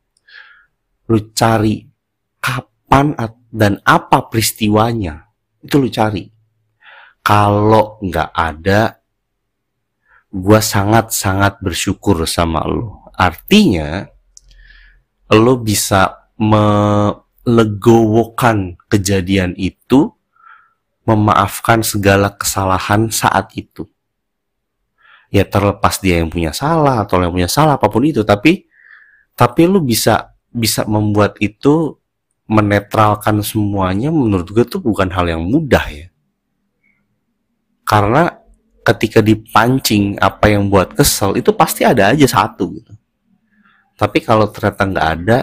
Lu 1.11 1.35
cari 1.37 1.90
kapan 2.91 3.15
dan 3.55 3.79
apa 3.87 4.27
peristiwanya 4.27 5.31
itu 5.63 5.79
lu 5.79 5.87
cari. 5.87 6.27
Kalau 7.23 8.03
nggak 8.03 8.35
ada 8.35 8.99
gue 10.35 10.59
sangat-sangat 10.59 11.63
bersyukur 11.63 12.27
sama 12.27 12.67
lu. 12.67 12.91
Artinya 13.15 14.11
lo 15.31 15.55
bisa 15.63 16.27
melegowokan 16.35 18.75
kejadian 18.91 19.55
itu 19.55 20.11
memaafkan 21.07 21.87
segala 21.87 22.35
kesalahan 22.35 23.07
saat 23.15 23.55
itu. 23.55 23.87
Ya 25.31 25.47
terlepas 25.47 26.03
dia 26.03 26.19
yang 26.19 26.27
punya 26.27 26.51
salah 26.51 27.07
atau 27.07 27.23
yang 27.23 27.31
punya 27.31 27.47
salah 27.47 27.79
apa 27.79 27.87
pun 27.87 28.03
itu 28.03 28.27
tapi 28.27 28.67
tapi 29.39 29.71
lu 29.71 29.79
bisa 29.79 30.35
bisa 30.51 30.83
membuat 30.91 31.39
itu 31.39 32.00
menetralkan 32.51 33.39
semuanya 33.47 34.11
menurut 34.11 34.51
gue 34.51 34.67
tuh 34.67 34.83
bukan 34.83 35.07
hal 35.07 35.31
yang 35.31 35.47
mudah 35.47 35.87
ya. 35.87 36.11
Karena 37.87 38.27
ketika 38.83 39.23
dipancing 39.23 40.19
apa 40.19 40.51
yang 40.51 40.67
buat 40.67 40.91
kesel 40.99 41.39
itu 41.39 41.55
pasti 41.55 41.87
ada 41.87 42.11
aja 42.11 42.27
satu 42.27 42.75
gitu. 42.75 42.93
Tapi 43.95 44.19
kalau 44.19 44.51
ternyata 44.51 44.83
nggak 44.83 45.09
ada 45.23 45.39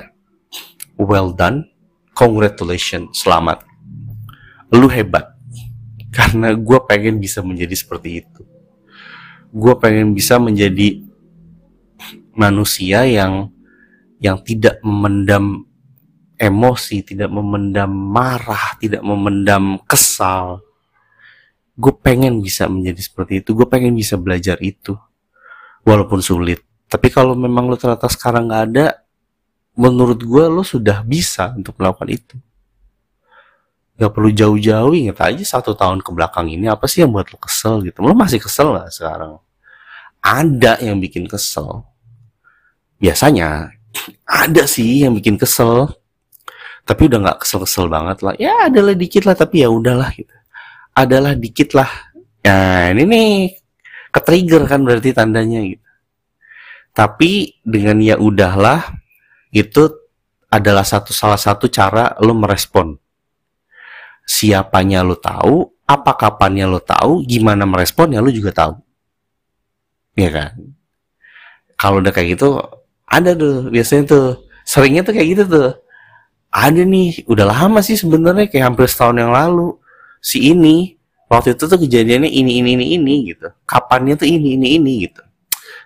well 0.99 1.31
done. 1.31 1.71
Congratulations 2.17 3.23
selamat. 3.23 3.63
Lu 4.73 4.89
hebat. 4.91 5.37
Karena 6.17 6.51
gue 6.57 6.79
pengen 6.89 7.23
bisa 7.23 7.39
menjadi 7.39 7.77
seperti 7.77 8.25
itu. 8.25 8.41
Gue 9.53 9.77
pengen 9.79 10.11
bisa 10.11 10.41
menjadi 10.41 11.07
manusia 12.35 13.05
yang 13.05 13.53
yang 14.17 14.41
tidak 14.41 14.81
memendam 14.81 15.69
emosi, 16.37 17.01
tidak 17.01 17.33
memendam 17.33 17.89
marah, 17.89 18.77
tidak 18.77 19.01
memendam 19.01 19.81
kesal. 19.83 20.61
Gue 21.77 21.93
pengen 21.93 22.41
bisa 22.41 22.69
menjadi 22.69 23.01
seperti 23.01 23.41
itu. 23.45 23.53
Gue 23.53 23.67
pengen 23.69 23.93
bisa 23.93 24.17
belajar 24.17 24.57
itu, 24.61 24.97
walaupun 25.85 26.21
sulit. 26.21 26.61
Tapi 26.87 27.11
kalau 27.11 27.35
memang 27.35 27.67
lo 27.67 27.75
ternyata 27.75 28.07
sekarang 28.07 28.47
nggak 28.47 28.63
ada, 28.71 28.87
menurut 29.77 30.17
gue 30.17 30.45
lo 30.47 30.63
sudah 30.63 31.03
bisa 31.03 31.53
untuk 31.53 31.77
melakukan 31.77 32.09
itu. 32.09 32.35
Gak 33.97 34.13
perlu 34.13 34.29
jauh-jauh, 34.29 34.93
ingat 34.93 35.17
aja 35.25 35.57
satu 35.57 35.73
tahun 35.73 36.05
ke 36.05 36.13
belakang 36.13 36.45
ini 36.53 36.69
apa 36.69 36.85
sih 36.85 37.01
yang 37.01 37.09
buat 37.09 37.33
lo 37.33 37.41
kesel 37.41 37.81
gitu. 37.81 38.05
Lo 38.05 38.13
masih 38.13 38.37
kesel 38.37 38.77
gak 38.77 38.93
sekarang? 38.93 39.41
Ada 40.21 40.77
yang 40.85 41.01
bikin 41.01 41.25
kesel. 41.25 41.81
Biasanya 43.01 43.73
ada 44.25 44.63
sih 44.69 45.01
yang 45.01 45.17
bikin 45.17 45.41
kesel. 45.41 45.89
Tapi 46.87 47.01
udah 47.11 47.19
gak 47.19 47.39
kesel-kesel 47.43 47.91
banget 47.91 48.23
lah. 48.23 48.33
Ya 48.39 48.71
adalah 48.71 48.95
dikit 48.95 49.27
lah 49.27 49.35
tapi 49.35 49.61
ya 49.61 49.69
udahlah 49.69 50.09
gitu. 50.15 50.31
Adalah 50.95 51.35
dikit 51.35 51.75
lah. 51.75 51.91
Ya 52.41 52.89
ini 52.95 53.03
nih 53.03 53.29
ke-trigger 54.15 54.63
kan 54.71 54.87
berarti 54.87 55.11
tandanya 55.11 55.59
gitu. 55.67 55.83
Tapi 56.95 57.59
dengan 57.61 57.99
ya 57.99 58.15
udahlah 58.15 58.87
itu 59.51 59.91
adalah 60.47 60.87
satu 60.87 61.11
salah 61.11 61.37
satu 61.37 61.67
cara 61.67 62.15
lo 62.23 62.31
merespon 62.31 62.95
siapanya 64.27 65.07
lo 65.07 65.15
tahu, 65.15 65.63
apa 65.87 66.11
kapannya 66.19 66.67
lo 66.67 66.83
tahu, 66.83 67.23
gimana 67.23 67.63
meresponnya 67.63 68.19
lo 68.19 68.27
juga 68.27 68.51
tahu. 68.51 68.75
Ya 70.19 70.29
kan? 70.29 70.51
Kalau 71.79 72.03
udah 72.03 72.11
kayak 72.11 72.35
gitu, 72.35 72.59
ada 73.07 73.31
tuh 73.31 73.71
biasanya 73.71 74.03
tuh 74.03 74.25
seringnya 74.67 75.07
tuh 75.07 75.15
kayak 75.15 75.27
gitu 75.31 75.43
tuh. 75.47 75.71
Ada 76.57 76.81
nih, 76.81 77.29
udah 77.29 77.45
lama 77.45 77.85
sih 77.85 77.93
sebenarnya 77.93 78.49
kayak 78.49 78.73
hampir 78.73 78.89
setahun 78.89 79.13
yang 79.13 79.29
lalu 79.29 79.77
si 80.17 80.49
ini 80.49 80.97
waktu 81.29 81.53
itu 81.53 81.69
tuh 81.69 81.77
kejadiannya 81.77 82.33
ini 82.33 82.65
ini 82.65 82.73
ini 82.73 82.85
ini 82.97 83.15
gitu. 83.29 83.53
Kapannya 83.69 84.17
tuh 84.17 84.25
ini 84.25 84.57
ini 84.57 84.81
ini 84.81 85.05
gitu. 85.05 85.21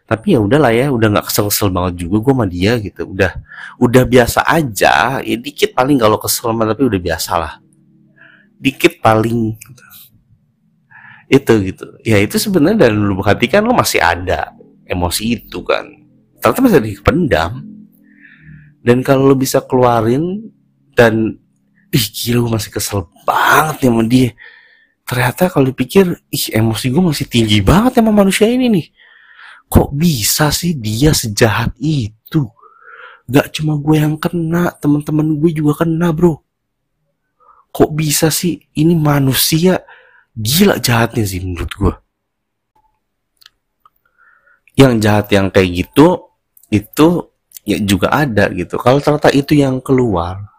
Tapi 0.08 0.36
ya 0.36 0.40
udahlah 0.40 0.72
ya, 0.72 0.88
udah 0.88 1.12
nggak 1.12 1.28
kesel-kesel 1.28 1.76
banget 1.76 2.08
juga 2.08 2.24
gue 2.24 2.34
sama 2.40 2.46
dia 2.48 2.80
gitu. 2.80 3.04
Udah 3.04 3.36
udah 3.84 4.04
biasa 4.08 4.48
aja, 4.48 5.20
ya 5.20 5.36
dikit 5.36 5.76
paling 5.76 6.00
kalau 6.00 6.16
kesel 6.16 6.56
tapi 6.56 6.84
udah 6.88 7.02
biasa 7.04 7.32
lah 7.36 7.54
dikit 8.62 9.02
paling 9.02 9.58
itu 11.26 11.54
gitu 11.74 11.86
ya 12.06 12.22
itu 12.22 12.38
sebenarnya 12.38 12.86
dari 12.86 12.94
lubuk 12.94 13.26
hati 13.26 13.50
kan 13.50 13.66
lo 13.66 13.74
masih 13.74 13.98
ada 13.98 14.54
emosi 14.86 15.42
itu 15.42 15.66
kan 15.66 15.90
ternyata 16.38 16.62
masih 16.62 16.80
dipendam 16.86 17.66
dan 18.86 19.02
kalau 19.02 19.34
lo 19.34 19.36
bisa 19.36 19.66
keluarin 19.66 20.46
dan 20.96 21.40
ih 21.92 22.06
gila 22.12 22.48
gue 22.48 22.52
masih 22.56 22.72
kesel 22.72 23.08
banget 23.28 23.88
ya 23.88 23.90
sama 23.92 24.04
dia. 24.08 24.30
Ternyata 25.04 25.52
kalau 25.52 25.66
dipikir 25.72 26.06
ih 26.32 26.46
emosi 26.56 26.88
gue 26.88 27.04
masih 27.04 27.26
tinggi 27.28 27.60
banget 27.60 28.00
sama 28.00 28.16
manusia 28.16 28.48
ini 28.48 28.72
nih. 28.72 28.88
Kok 29.72 29.96
bisa 29.96 30.52
sih 30.52 30.76
dia 30.76 31.12
sejahat 31.12 31.76
itu? 31.80 32.48
Gak 33.32 33.56
cuma 33.56 33.80
gue 33.80 33.96
yang 34.00 34.16
kena 34.20 34.72
teman-teman 34.76 35.40
gue 35.40 35.52
juga 35.56 35.84
kena 35.84 36.12
bro. 36.12 36.40
Kok 37.72 37.92
bisa 37.96 38.28
sih 38.28 38.60
ini 38.76 38.96
manusia 38.96 39.84
gila 40.36 40.80
jahatnya 40.80 41.24
sih 41.28 41.44
menurut 41.44 41.72
gue 41.76 41.94
yang 44.80 44.98
jahat 44.98 45.28
yang 45.30 45.52
kayak 45.52 45.86
gitu 45.86 46.32
itu 46.72 47.30
ya 47.68 47.78
juga 47.84 48.10
ada 48.10 48.48
gitu. 48.50 48.80
Kalau 48.80 48.98
ternyata 49.04 49.30
itu 49.30 49.54
yang 49.54 49.84
keluar 49.84 50.51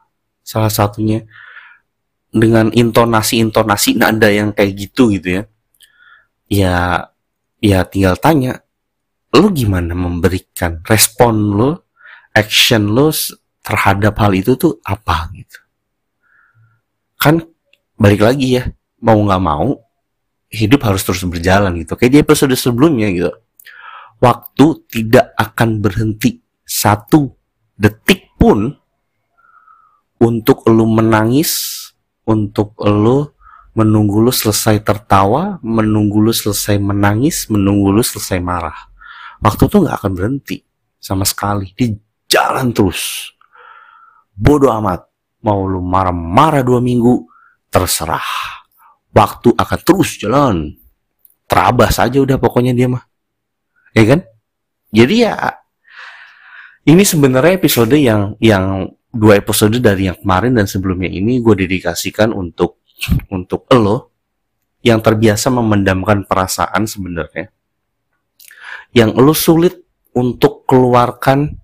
salah 0.43 0.71
satunya 0.71 1.23
dengan 2.33 2.73
intonasi-intonasi 2.73 3.99
nada 3.99 4.29
yang 4.29 4.51
kayak 4.55 4.73
gitu 4.77 5.13
gitu 5.15 5.41
ya. 5.41 5.43
Ya 6.53 6.77
ya 7.63 7.87
tinggal 7.87 8.19
tanya 8.19 8.61
lo 9.33 9.49
gimana 9.55 9.97
memberikan 9.97 10.85
respon 10.85 11.57
lo 11.57 11.71
action 12.37 12.93
lo 12.93 13.09
terhadap 13.63 14.19
hal 14.19 14.33
itu 14.35 14.59
tuh 14.59 14.83
apa? 14.85 15.31
gitu. 15.33 15.59
Kan 17.17 17.47
balik 17.97 18.27
lagi 18.27 18.59
ya 18.59 18.67
mau 19.01 19.17
nggak 19.23 19.43
mau 19.43 19.79
hidup 20.53 20.85
harus 20.85 21.03
terus 21.07 21.25
berjalan 21.25 21.73
gitu. 21.81 21.97
Kayak 21.97 22.13
di 22.13 22.19
episode 22.21 22.55
sebelumnya 22.59 23.09
gitu. 23.09 23.33
Waktu 24.23 24.67
tidak 24.87 25.35
akan 25.35 25.83
berhenti 25.83 26.39
satu 26.63 27.33
detik 27.75 28.35
pun 28.39 28.82
untuk 30.23 30.63
lu 30.71 30.87
menangis 30.87 31.83
untuk 32.23 32.79
lu 32.79 33.27
menunggu 33.75 34.23
lu 34.23 34.31
selesai 34.31 34.79
tertawa 34.87 35.59
menunggu 35.67 36.23
lu 36.23 36.31
selesai 36.31 36.79
menangis 36.79 37.51
menunggu 37.51 37.91
lu 37.91 38.07
selesai 38.07 38.39
marah. 38.39 38.77
Waktu 39.43 39.67
tuh 39.67 39.83
nggak 39.83 39.97
akan 39.99 40.13
berhenti 40.15 40.63
sama 41.03 41.27
sekali 41.27 41.75
di 41.75 41.91
jalan 42.31 42.71
terus. 42.71 43.35
Bodoh 44.31 44.71
amat 44.79 45.03
mau 45.43 45.67
lu 45.67 45.83
marah-marah 45.83 46.63
dua 46.63 46.79
minggu 46.79 47.27
terserah. 47.67 48.23
Waktu 49.11 49.59
akan 49.59 49.81
terus 49.83 50.23
jalan. 50.23 50.79
Terabas 51.51 51.99
saja 51.99 52.23
udah 52.23 52.39
pokoknya 52.39 52.73
dia 52.73 52.87
mah. 52.87 53.05
Ya 53.93 54.07
kan? 54.07 54.21
Jadi 54.95 55.27
ya 55.27 55.35
ini 56.87 57.03
sebenarnya 57.03 57.59
episode 57.59 57.99
yang 57.99 58.39
yang 58.39 58.89
dua 59.13 59.37
episode 59.37 59.77
dari 59.77 60.09
yang 60.09 60.17
kemarin 60.17 60.57
dan 60.57 60.65
sebelumnya 60.65 61.13
ini 61.13 61.39
gue 61.45 61.53
dedikasikan 61.53 62.33
untuk 62.33 62.81
untuk 63.29 63.69
lo 63.77 64.09
yang 64.81 65.05
terbiasa 65.05 65.53
memendamkan 65.53 66.25
perasaan 66.25 66.89
sebenarnya. 66.89 67.53
Yang 68.97 69.11
lo 69.21 69.35
sulit 69.37 69.75
untuk 70.17 70.65
keluarkan 70.65 71.61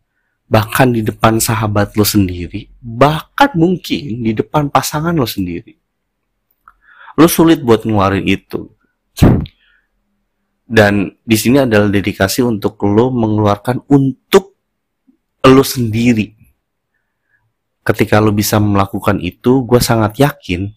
bahkan 0.49 0.93
di 0.93 1.05
depan 1.05 1.41
sahabat 1.41 1.93
lo 1.93 2.05
sendiri 2.09 2.73
bahkan 2.81 3.53
mungkin 3.53 4.25
di 4.25 4.33
depan 4.37 4.69
pasangan 4.69 5.17
lo 5.17 5.25
sendiri. 5.25 5.73
Lo 7.19 7.27
sulit 7.27 7.65
buat 7.65 7.83
ngeluarin 7.83 8.29
itu. 8.29 8.71
Dan 10.69 11.17
di 11.25 11.37
sini 11.41 11.65
adalah 11.65 11.89
dedikasi 11.89 12.45
untuk 12.45 12.77
lo 12.85 13.09
mengeluarkan 13.09 13.89
untuk 13.89 14.53
lo 15.49 15.65
sendiri 15.65 16.38
ketika 17.89 18.21
lo 18.21 18.37
bisa 18.37 18.61
melakukan 18.61 19.17
itu 19.25 19.65
gue 19.65 19.81
sangat 19.81 20.21
yakin 20.21 20.69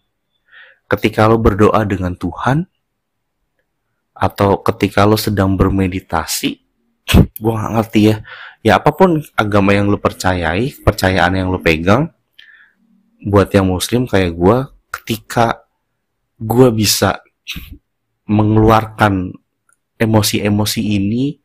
ketika 0.88 1.28
lo 1.28 1.36
berdoa 1.36 1.84
dengan 1.84 2.16
Tuhan 2.16 2.64
atau 4.16 4.64
ketika 4.64 5.04
lo 5.04 5.20
sedang 5.20 5.60
bermeditasi 5.60 6.72
gue 7.42 7.52
gak 7.52 7.74
ngerti 7.76 8.02
ya. 8.14 8.18
Ya 8.62 8.78
apa 8.78 8.94
pun 8.94 9.26
agama 9.34 9.74
yang 9.74 9.90
lo 9.90 9.98
percayai 9.98 10.70
kepercayaan 10.80 11.34
yang 11.34 11.50
lo 11.50 11.58
pegang 11.58 12.14
buat 13.22 13.50
yang 13.52 13.68
muslim 13.70 14.06
kayak 14.06 14.38
gue 14.38 14.58
ketika 14.94 15.66
gue 16.38 16.70
bisa 16.74 17.22
mengeluarkan 18.30 19.34
emosi-emosi 19.98 20.82
ini 20.82 21.38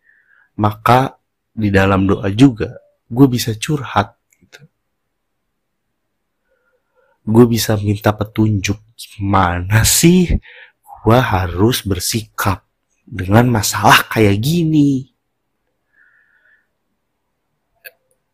maka 0.61 1.17
di 1.57 1.73
dalam 1.73 2.05
doa 2.05 2.29
juga 2.33 2.77
gue 3.09 3.27
bisa 3.29 3.57
curhat 3.57 4.17
gitu. 4.41 4.61
Gue 7.27 7.45
bisa 7.51 7.75
minta 7.83 8.15
petunjuk 8.15 8.79
gimana 8.95 9.83
sih 9.83 10.31
gue 10.81 11.19
harus 11.19 11.83
bersikap 11.83 12.63
dengan 13.03 13.51
masalah 13.51 14.07
kayak 14.11 14.39
gini? 14.39 15.11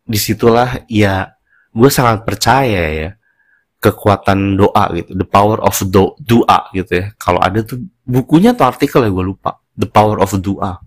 Di 0.04 0.18
situlah 0.20 0.84
ya 0.92 1.32
gue 1.72 1.88
sangat 1.88 2.28
percaya 2.28 2.84
ya 2.92 3.10
kekuatan 3.82 4.54
doa 4.54 4.84
gitu, 4.94 5.10
the 5.18 5.26
power 5.26 5.58
of 5.58 5.74
do, 5.90 6.14
doa 6.22 6.70
gitu 6.70 7.02
ya. 7.02 7.06
Kalau 7.18 7.42
ada 7.42 7.66
tuh 7.66 7.82
bukunya 8.06 8.54
atau 8.54 8.70
artikel 8.70 9.02
ya 9.02 9.10
gue 9.10 9.24
lupa, 9.26 9.58
the 9.74 9.90
power 9.90 10.22
of 10.22 10.30
doa, 10.38 10.78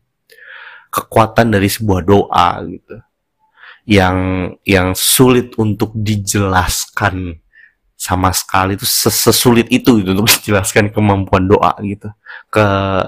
kekuatan 0.94 1.52
dari 1.52 1.68
sebuah 1.68 2.02
doa 2.08 2.64
gitu, 2.64 2.96
yang 3.84 4.18
yang 4.64 4.96
sulit 4.96 5.60
untuk 5.60 5.92
dijelaskan 5.92 7.45
sama 7.96 8.30
sekali 8.36 8.76
itu 8.76 8.84
sesulit 8.86 9.72
itu 9.72 10.04
gitu 10.04 10.12
untuk 10.14 10.28
dijelaskan 10.40 10.92
kemampuan 10.92 11.48
doa 11.48 11.74
gitu, 11.82 12.12
ke 12.52 12.66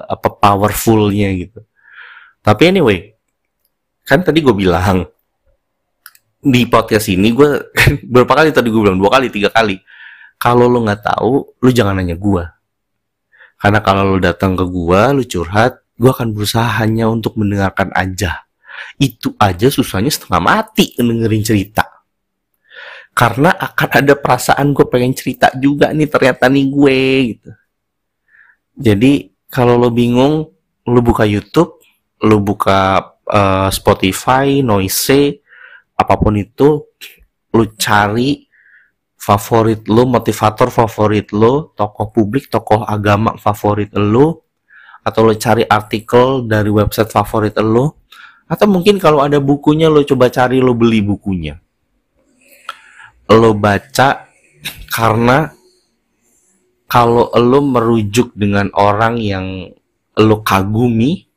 apa 0.07 0.27
powerfulnya 0.39 1.29
gitu. 1.35 1.59
Tapi 2.41 2.63
anyway, 2.71 3.13
kan 4.07 4.23
tadi 4.23 4.39
gue 4.39 4.55
bilang 4.55 5.03
di 6.39 6.63
podcast 6.63 7.11
ini 7.11 7.35
gue 7.35 7.49
berapa 8.13 8.31
kali 8.31 8.49
tadi 8.55 8.71
gue 8.71 8.81
bilang? 8.81 8.97
Dua 8.97 9.11
kali 9.11 9.27
tiga 9.27 9.51
kali. 9.51 9.77
Kalau 10.37 10.69
lo 10.69 10.85
nggak 10.85 11.01
tahu 11.03 11.33
lo 11.59 11.69
jangan 11.73 11.97
nanya 11.97 12.13
gue 12.13 12.45
karena 13.57 13.81
kalau 13.81 14.15
lo 14.15 14.19
datang 14.21 14.53
ke 14.53 14.65
gue 14.69 15.01
lo 15.17 15.21
curhat 15.25 15.81
gue 15.97 16.11
akan 16.13 16.29
berusaha 16.29 16.77
hanya 16.77 17.09
untuk 17.09 17.33
mendengarkan 17.41 17.89
aja. 17.97 18.45
Itu 19.01 19.33
aja 19.41 19.73
susahnya 19.73 20.13
setengah 20.13 20.37
mati 20.37 20.93
dengerin 20.93 21.41
cerita 21.41 21.86
karena 23.17 23.49
akan 23.49 23.89
ada 23.97 24.13
perasaan 24.13 24.77
gue 24.77 24.85
pengen 24.85 25.17
cerita 25.17 25.49
juga 25.57 25.89
nih 25.89 26.05
ternyata 26.05 26.45
nih 26.45 26.69
gue 26.69 26.99
gitu. 27.33 27.51
Jadi 28.77 29.33
kalau 29.49 29.73
lo 29.73 29.89
bingung 29.89 30.45
lo 30.85 30.99
buka 31.01 31.25
YouTube 31.25 31.81
lo 32.21 32.37
buka 32.37 33.01
uh, 33.25 33.73
Spotify 33.73 34.61
Noise 34.61 35.41
apa 35.97 36.13
pun 36.21 36.37
itu 36.37 36.85
lu 37.57 37.65
cari 37.73 38.45
favorit 39.17 39.89
lu 39.89 40.05
motivator 40.05 40.69
favorit 40.69 41.33
lu 41.33 41.73
tokoh 41.73 42.13
publik 42.13 42.53
tokoh 42.53 42.85
agama 42.85 43.33
favorit 43.41 43.89
lu 43.97 44.29
atau 45.01 45.25
lu 45.25 45.33
cari 45.33 45.65
artikel 45.65 46.45
dari 46.45 46.69
website 46.69 47.09
favorit 47.09 47.57
lu 47.65 47.89
atau 48.45 48.67
mungkin 48.69 49.01
kalau 49.01 49.25
ada 49.25 49.41
bukunya 49.41 49.89
lo 49.89 50.05
coba 50.05 50.29
cari 50.29 50.61
lo 50.61 50.77
beli 50.77 51.01
bukunya 51.01 51.57
lo 53.31 53.51
baca 53.55 54.27
karena 54.91 55.51
kalau 56.87 57.27
lo 57.35 57.59
merujuk 57.59 58.31
dengan 58.33 58.71
orang 58.75 59.19
yang 59.19 59.67
lo 60.17 60.41
kagumi 60.41 61.27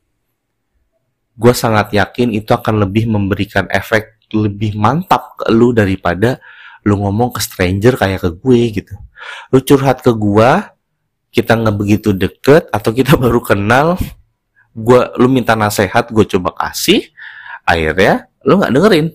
gue 1.41 1.55
sangat 1.57 1.97
yakin 1.97 2.37
itu 2.37 2.53
akan 2.53 2.85
lebih 2.85 3.09
memberikan 3.09 3.67
efek 3.73 4.21
lebih 4.31 4.79
mantap 4.79 5.35
ke 5.41 5.51
lu 5.51 5.75
daripada 5.75 6.39
lu 6.87 6.97
ngomong 7.01 7.35
ke 7.35 7.41
stranger 7.45 7.99
kayak 7.99 8.25
ke 8.25 8.31
gue 8.41 8.61
gitu. 8.81 8.95
Lu 9.53 9.61
curhat 9.61 10.01
ke 10.01 10.13
gua, 10.17 10.73
kita 11.29 11.55
nggak 11.59 11.77
begitu 11.77 12.17
deket 12.17 12.71
atau 12.73 12.91
kita 12.95 13.19
baru 13.23 13.41
kenal, 13.45 14.01
gua 14.73 15.13
lu 15.21 15.29
minta 15.29 15.53
nasehat, 15.53 16.09
gue 16.09 16.25
coba 16.25 16.57
kasih, 16.57 17.05
akhirnya 17.69 18.31
lu 18.47 18.57
nggak 18.57 18.73
dengerin, 18.73 19.07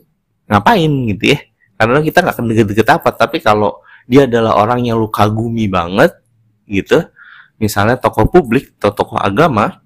ngapain 0.46 0.92
gitu 1.16 1.26
ya? 1.34 1.40
Karena 1.76 2.00
kita 2.00 2.24
nggak 2.24 2.36
akan 2.36 2.46
deket-deket 2.52 2.88
apa, 2.88 3.10
tapi 3.12 3.44
kalau 3.44 3.84
dia 4.08 4.24
adalah 4.24 4.56
orang 4.56 4.88
yang 4.88 5.00
lu 5.00 5.12
kagumi 5.12 5.68
banget, 5.68 6.16
gitu, 6.70 7.04
misalnya 7.60 8.00
tokoh 8.00 8.28
publik 8.32 8.76
atau 8.80 8.92
tokoh 8.96 9.20
agama, 9.20 9.84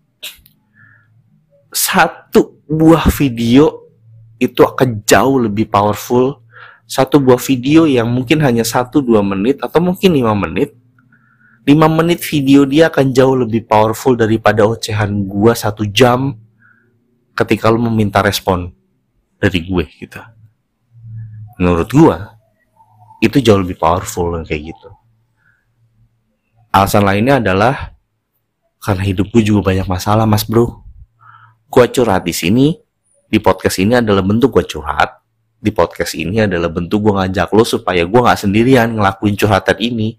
satu 1.73 2.61
buah 2.69 3.09
video 3.13 3.89
itu 4.37 4.61
akan 4.61 5.03
jauh 5.03 5.49
lebih 5.49 5.67
powerful 5.67 6.41
satu 6.89 7.21
buah 7.21 7.37
video 7.37 7.85
yang 7.85 8.09
mungkin 8.09 8.41
hanya 8.41 8.65
satu 8.65 9.03
dua 9.03 9.21
menit 9.21 9.61
atau 9.61 9.77
mungkin 9.77 10.15
lima 10.15 10.33
menit 10.33 10.73
5 11.69 11.75
menit 12.01 12.25
video 12.25 12.65
dia 12.65 12.89
akan 12.89 13.13
jauh 13.13 13.37
lebih 13.45 13.69
powerful 13.69 14.17
daripada 14.17 14.65
ocehan 14.65 15.29
gua 15.29 15.53
satu 15.53 15.85
jam 15.85 16.33
ketika 17.37 17.69
lu 17.69 17.77
meminta 17.77 18.25
respon 18.25 18.73
dari 19.37 19.61
gue 19.63 19.85
gitu. 20.01 20.17
Menurut 21.59 21.91
gua 21.91 22.39
itu 23.19 23.43
jauh 23.43 23.59
lebih 23.59 23.75
powerful 23.75 24.31
kayak 24.47 24.71
gitu. 24.71 24.89
Alasan 26.71 27.03
lainnya 27.03 27.43
adalah 27.43 27.91
karena 28.79 29.03
hidup 29.03 29.27
gue 29.35 29.43
juga 29.43 29.75
banyak 29.75 29.91
masalah, 29.91 30.23
Mas 30.23 30.47
Bro. 30.47 30.87
Gua 31.67 31.85
curhat 31.91 32.23
di 32.23 32.31
sini, 32.31 32.79
di 33.27 33.37
podcast 33.43 33.83
ini 33.83 33.99
adalah 33.99 34.23
bentuk 34.23 34.55
gua 34.55 34.63
curhat. 34.63 35.19
Di 35.59 35.75
podcast 35.75 36.15
ini 36.15 36.39
adalah 36.39 36.71
bentuk 36.71 37.03
gua 37.03 37.27
ngajak 37.27 37.51
lo 37.51 37.67
supaya 37.67 38.07
gua 38.07 38.31
nggak 38.31 38.39
sendirian 38.39 38.95
ngelakuin 38.95 39.35
curhatan 39.35 39.77
ini. 39.83 40.15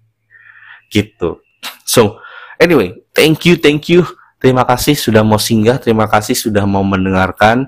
Gitu. 0.93 1.41
So, 1.89 2.21
anyway, 2.61 3.01
thank 3.17 3.49
you, 3.49 3.57
thank 3.57 3.89
you. 3.89 4.05
Terima 4.37 4.69
kasih 4.69 4.93
sudah 4.93 5.25
mau 5.25 5.41
singgah, 5.41 5.81
terima 5.81 6.05
kasih 6.05 6.37
sudah 6.37 6.69
mau 6.69 6.85
mendengarkan. 6.85 7.65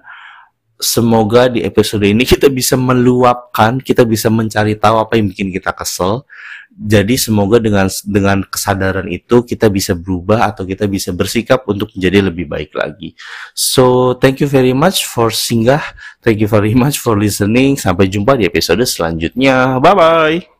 Semoga 0.83 1.47
di 1.47 1.63
episode 1.63 2.03
ini 2.03 2.27
kita 2.27 2.51
bisa 2.51 2.75
meluapkan, 2.75 3.79
kita 3.79 4.03
bisa 4.03 4.27
mencari 4.27 4.75
tahu 4.75 4.99
apa 4.99 5.15
yang 5.15 5.31
bikin 5.31 5.55
kita 5.55 5.71
kesel. 5.71 6.27
Jadi 6.73 7.15
semoga 7.21 7.63
dengan 7.63 7.87
dengan 8.03 8.43
kesadaran 8.43 9.07
itu 9.07 9.47
kita 9.47 9.71
bisa 9.71 9.95
berubah 9.95 10.51
atau 10.51 10.67
kita 10.67 10.91
bisa 10.91 11.15
bersikap 11.15 11.63
untuk 11.71 11.95
menjadi 11.95 12.33
lebih 12.33 12.51
baik 12.51 12.75
lagi. 12.75 13.15
So, 13.55 14.17
thank 14.19 14.43
you 14.43 14.51
very 14.51 14.75
much 14.75 15.07
for 15.07 15.31
singgah. 15.31 15.85
Thank 16.19 16.43
you 16.43 16.51
very 16.51 16.75
much 16.75 16.99
for 16.99 17.15
listening. 17.15 17.79
Sampai 17.79 18.11
jumpa 18.11 18.35
di 18.35 18.51
episode 18.51 18.83
selanjutnya. 18.83 19.79
Bye 19.79 19.95
bye. 19.95 20.52